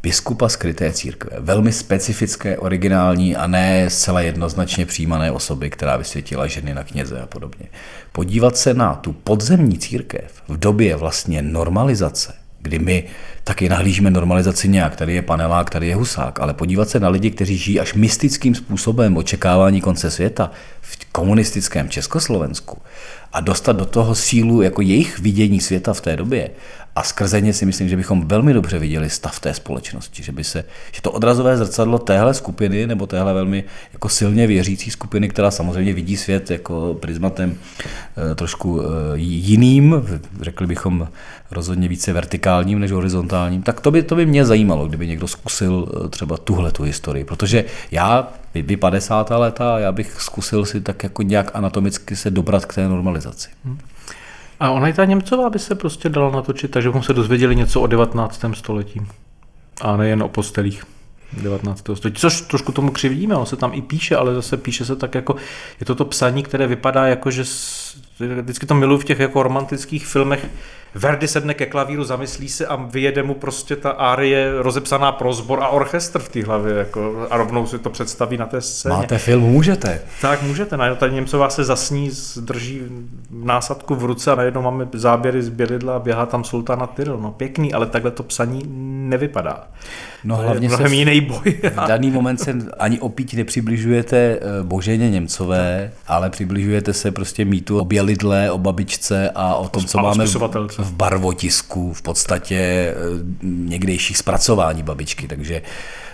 biskupa 0.03 0.49
skryté 0.49 0.93
církve. 0.93 1.31
Velmi 1.39 1.71
specifické, 1.71 2.57
originální 2.57 3.35
a 3.35 3.47
ne 3.47 3.89
zcela 3.89 4.21
jednoznačně 4.21 4.85
přijímané 4.85 5.31
osoby, 5.31 5.69
která 5.69 5.97
vysvětila 5.97 6.47
ženy 6.47 6.73
na 6.73 6.83
kněze 6.83 7.21
a 7.21 7.25
podobně. 7.25 7.65
Podívat 8.11 8.57
se 8.57 8.73
na 8.73 8.95
tu 8.95 9.13
podzemní 9.13 9.77
církev 9.77 10.43
v 10.47 10.57
době 10.57 10.95
vlastně 10.95 11.41
normalizace, 11.41 12.33
kdy 12.61 12.79
my 12.79 13.03
taky 13.43 13.69
nahlížíme 13.69 14.11
normalizaci 14.11 14.67
nějak, 14.67 14.95
tady 14.95 15.13
je 15.13 15.21
panelák, 15.21 15.69
tady 15.69 15.87
je 15.87 15.95
husák, 15.95 16.39
ale 16.39 16.53
podívat 16.53 16.89
se 16.89 16.99
na 16.99 17.09
lidi, 17.09 17.31
kteří 17.31 17.57
žijí 17.57 17.79
až 17.79 17.93
mystickým 17.93 18.55
způsobem 18.55 19.17
očekávání 19.17 19.81
konce 19.81 20.11
světa 20.11 20.51
v 20.81 21.11
komunistickém 21.11 21.89
Československu 21.89 22.81
a 23.33 23.41
dostat 23.41 23.75
do 23.75 23.85
toho 23.85 24.15
sílu 24.15 24.61
jako 24.61 24.81
jejich 24.81 25.19
vidění 25.19 25.59
světa 25.59 25.93
v 25.93 26.01
té 26.01 26.15
době 26.15 26.49
a 26.95 27.04
skrze 27.04 27.41
ně 27.41 27.54
si 27.54 27.65
myslím, 27.65 27.89
že 27.89 27.97
bychom 27.97 28.27
velmi 28.27 28.54
dobře 28.54 28.80
viděli 28.80 29.10
stav 29.10 29.39
té 29.39 29.54
společnosti, 29.54 30.23
že 30.23 30.32
by 30.32 30.43
se, 30.43 30.63
že 30.91 31.01
to 31.01 31.12
odrazové 31.12 31.58
zrcadlo 31.58 31.99
téhle 31.99 32.34
skupiny 32.34 32.88
nebo 32.88 33.08
téhle 33.08 33.34
velmi 33.34 33.63
jako 33.93 34.10
silně 34.10 34.47
věřící 34.47 34.91
skupiny, 34.91 35.30
která 35.30 35.51
samozřejmě 35.51 35.93
vidí 35.93 36.17
svět 36.17 36.51
jako 36.51 36.97
prismatem 36.99 37.58
e, 38.32 38.36
trošku 38.36 38.82
e, 38.82 38.86
jiným, 39.15 40.04
řekli 40.41 40.67
bychom 40.67 41.08
rozhodně 41.51 41.88
více 41.88 42.13
vertikálním 42.13 42.80
než 42.80 42.91
horizontálním, 42.91 43.63
tak 43.63 43.82
to 43.82 43.91
by, 43.91 44.04
to 44.04 44.15
by 44.15 44.25
mě 44.25 44.45
zajímalo, 44.45 44.88
kdyby 44.88 45.08
někdo 45.08 45.27
zkusil 45.27 46.04
e, 46.06 46.10
třeba 46.10 46.38
tuhle 46.38 46.71
tu 46.71 46.84
historii, 46.84 47.23
protože 47.23 47.65
já 47.91 48.34
vy 48.54 48.77
50. 48.77 49.30
leta, 49.30 49.80
já 49.80 49.91
bych 49.91 50.21
zkusil 50.21 50.65
si 50.65 50.82
tak 50.82 51.04
jako 51.04 51.21
nějak 51.21 51.51
anatomicky 51.54 52.15
se 52.15 52.32
dobrat 52.32 52.65
k 52.65 52.73
té 52.73 52.88
normalizaci. 52.88 53.49
Hmm. 53.65 53.77
A 54.62 54.71
ona 54.71 54.88
i 54.88 54.93
ta 54.93 55.06
Němcová 55.06 55.50
by 55.50 55.60
se 55.60 55.76
prostě 55.76 56.10
dala 56.10 56.32
natočit, 56.32 56.71
takže 56.71 56.89
bychom 56.89 57.04
se 57.04 57.13
dozvěděli 57.13 57.56
něco 57.56 57.82
o 57.82 57.88
19. 57.88 58.45
století. 58.54 59.02
A 59.82 59.97
nejen 59.97 60.24
o 60.24 60.30
postelích 60.30 60.84
19. 61.41 61.80
století. 61.80 62.19
Což 62.19 62.41
trošku 62.41 62.71
tomu 62.71 62.91
křivdíme, 62.91 63.36
on 63.36 63.45
se 63.45 63.56
tam 63.56 63.71
i 63.74 63.82
píše, 63.82 64.15
ale 64.15 64.36
zase 64.36 64.58
píše 64.58 64.86
se 64.86 64.95
tak 64.95 65.15
jako, 65.15 65.36
je 65.80 65.86
to 65.86 65.95
to 65.95 66.06
psaní, 66.06 66.43
které 66.43 66.67
vypadá 66.67 67.08
jako, 67.08 67.32
že 67.32 67.43
vždycky 68.27 68.65
to 68.65 68.75
miluji 68.75 68.97
v 68.97 69.05
těch 69.05 69.19
jako 69.19 69.43
romantických 69.43 70.07
filmech, 70.07 70.45
Verdi 70.95 71.27
sedne 71.27 71.53
ke 71.53 71.65
klavíru, 71.65 72.03
zamyslí 72.03 72.49
se 72.49 72.67
a 72.67 72.75
vyjede 72.75 73.23
mu 73.23 73.34
prostě 73.34 73.75
ta 73.75 73.89
árie 73.89 74.62
rozepsaná 74.62 75.12
pro 75.12 75.34
zbor 75.34 75.63
a 75.63 75.67
orchestr 75.67 76.19
v 76.19 76.29
té 76.29 76.43
hlavě 76.43 76.73
jako, 76.75 77.27
a 77.29 77.38
rovnou 77.38 77.67
si 77.67 77.79
to 77.79 77.89
představí 77.89 78.38
na 78.38 78.45
té 78.45 78.62
scéně. 78.62 78.95
Máte 78.95 79.17
film, 79.17 79.43
můžete. 79.43 80.01
Tak 80.21 80.43
můžete, 80.43 80.77
najednou 80.77 80.99
tady 80.99 81.13
Němcová 81.13 81.49
se 81.49 81.63
zasní, 81.63 82.12
drží 82.39 82.81
násadku 83.31 83.95
v 83.95 84.05
ruce 84.05 84.31
a 84.31 84.36
najednou 84.36 84.62
máme 84.62 84.88
záběry 84.93 85.43
z 85.43 85.49
Bělidla 85.49 85.95
a 85.95 85.99
běhá 85.99 86.25
tam 86.25 86.43
sultána 86.43 86.88
Tyril. 86.88 87.17
No 87.17 87.31
pěkný, 87.31 87.73
ale 87.73 87.86
takhle 87.86 88.12
to 88.12 88.23
psaní 88.23 88.63
nevypadá. 89.10 89.67
No 90.23 90.36
to 90.36 90.41
hlavně 90.41 90.67
je 90.67 90.77
se 90.77 90.95
jiný 90.95 91.21
boj. 91.21 91.53
v 91.63 91.88
daný 91.88 92.12
moment 92.12 92.38
se 92.38 92.55
ani 92.79 92.99
opít 92.99 93.34
nepřibližujete 93.34 94.17
eh, 94.17 94.39
Boženě 94.63 95.10
Němcové, 95.10 95.91
ale 96.07 96.29
přibližujete 96.29 96.93
se 96.93 97.12
prostě 97.12 97.45
mýtu 97.45 97.79
o 97.79 97.86
Bělidle, 97.86 98.11
o 98.52 98.58
babičce 98.58 99.32
a 99.36 99.56
o 99.56 99.69
tom, 99.69 99.86
co 99.86 99.97
máme 99.97 100.26
v 100.78 100.93
barvotisku, 100.93 101.93
v 101.93 102.02
podstatě 102.02 102.56
eh, 102.56 102.95
někdejších 103.43 104.17
zpracování 104.17 104.84
babičky, 104.84 105.28
takže 105.28 105.62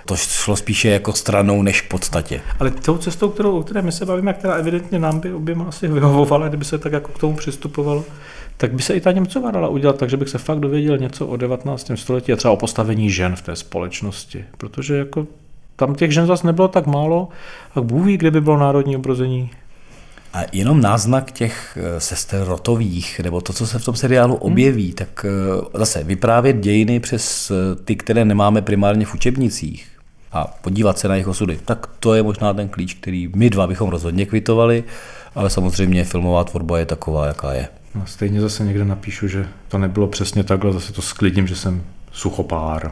to 0.06 0.16
šlo 0.16 0.56
spíše 0.56 0.90
jako 0.90 1.14
stranou 1.14 1.62
než 1.62 1.82
k 1.82 1.88
podstatě. 1.88 2.42
Ale 2.60 2.72
tou 2.72 2.98
cestou, 2.98 3.30
kterou, 3.30 3.60
o 3.60 3.64
které 3.64 3.82
my 3.82 3.92
se 3.92 4.06
bavíme, 4.06 4.34
která 4.34 4.54
evidentně 4.54 5.00
nám 5.00 5.20
by 5.20 5.34
oběma 5.34 5.66
asi 5.66 5.88
vyhovovala, 5.88 6.48
kdyby 6.48 6.66
se 6.66 6.78
tak 6.78 6.94
jako 6.94 7.12
k 7.12 7.20
tomu 7.20 7.36
přistupovalo, 7.36 8.06
tak 8.58 8.74
by 8.74 8.82
se 8.82 8.94
i 8.94 9.02
ta 9.02 9.12
Němcová 9.12 9.52
dala 9.52 9.68
udělat, 9.68 9.98
takže 9.98 10.18
bych 10.18 10.30
se 10.30 10.38
fakt 10.38 10.60
dověděl 10.60 10.98
něco 10.98 11.28
o 11.28 11.38
19. 11.38 11.92
století 11.96 12.34
a 12.34 12.36
třeba 12.36 12.52
o 12.52 12.58
postavení 12.58 13.12
žen 13.12 13.36
v 13.36 13.42
té 13.42 13.56
společnosti. 13.56 14.46
Protože 14.58 14.98
jako 14.98 15.28
tam 15.76 15.96
těch 15.96 16.12
žen 16.12 16.26
zase 16.26 16.48
nebylo 16.48 16.68
tak 16.68 16.86
málo 16.86 17.30
a 17.76 17.82
Bůh 17.82 18.06
ví, 18.06 18.18
kde 18.18 18.32
by 18.32 18.42
bylo 18.42 18.58
národní 18.58 18.96
obrození 18.96 19.52
a 20.34 20.40
jenom 20.52 20.82
náznak 20.82 21.32
těch 21.32 21.78
eh, 21.82 22.00
sester 22.00 22.44
rotových, 22.44 23.20
nebo 23.20 23.42
to, 23.42 23.54
co 23.54 23.68
se 23.68 23.80
v 23.80 23.86
tom 23.86 23.96
seriálu 23.96 24.34
hmm. 24.34 24.42
objeví, 24.42 24.86
hmm. 24.86 24.94
tak 24.94 25.26
eh, 25.26 25.80
zase 25.80 26.04
vyprávět 26.04 26.58
dějiny 26.58 27.00
přes 27.00 27.52
eh, 27.52 27.76
ty, 27.76 27.96
které 27.96 28.26
nemáme 28.26 28.62
primárně 28.62 29.06
v 29.06 29.14
učebnicích 29.14 29.88
a 30.32 30.48
podívat 30.62 31.00
se 31.00 31.08
na 31.08 31.16
jejich 31.16 31.28
osudy, 31.28 31.60
tak 31.66 31.88
to 32.00 32.14
je 32.14 32.24
možná 32.24 32.54
ten 32.54 32.70
klíč, 32.70 32.94
který 32.94 33.30
my 33.36 33.50
dva 33.50 33.68
bychom 33.68 33.90
rozhodně 33.90 34.26
kvitovali, 34.26 34.84
ale 35.36 35.50
samozřejmě 35.50 36.04
filmová 36.04 36.44
tvorba 36.44 36.80
je 36.80 36.86
taková, 36.86 37.28
jaká 37.28 37.54
je. 37.54 37.68
No, 37.96 38.06
stejně 38.06 38.42
zase 38.42 38.66
někde 38.66 38.86
napíšu, 38.86 39.28
že 39.28 39.48
to 39.68 39.78
nebylo 39.78 40.08
přesně 40.08 40.44
takhle, 40.44 40.74
zase 40.74 40.94
to 40.94 41.02
sklidím, 41.02 41.48
že 41.48 41.56
jsem 41.56 41.84
suchopár. 42.12 42.92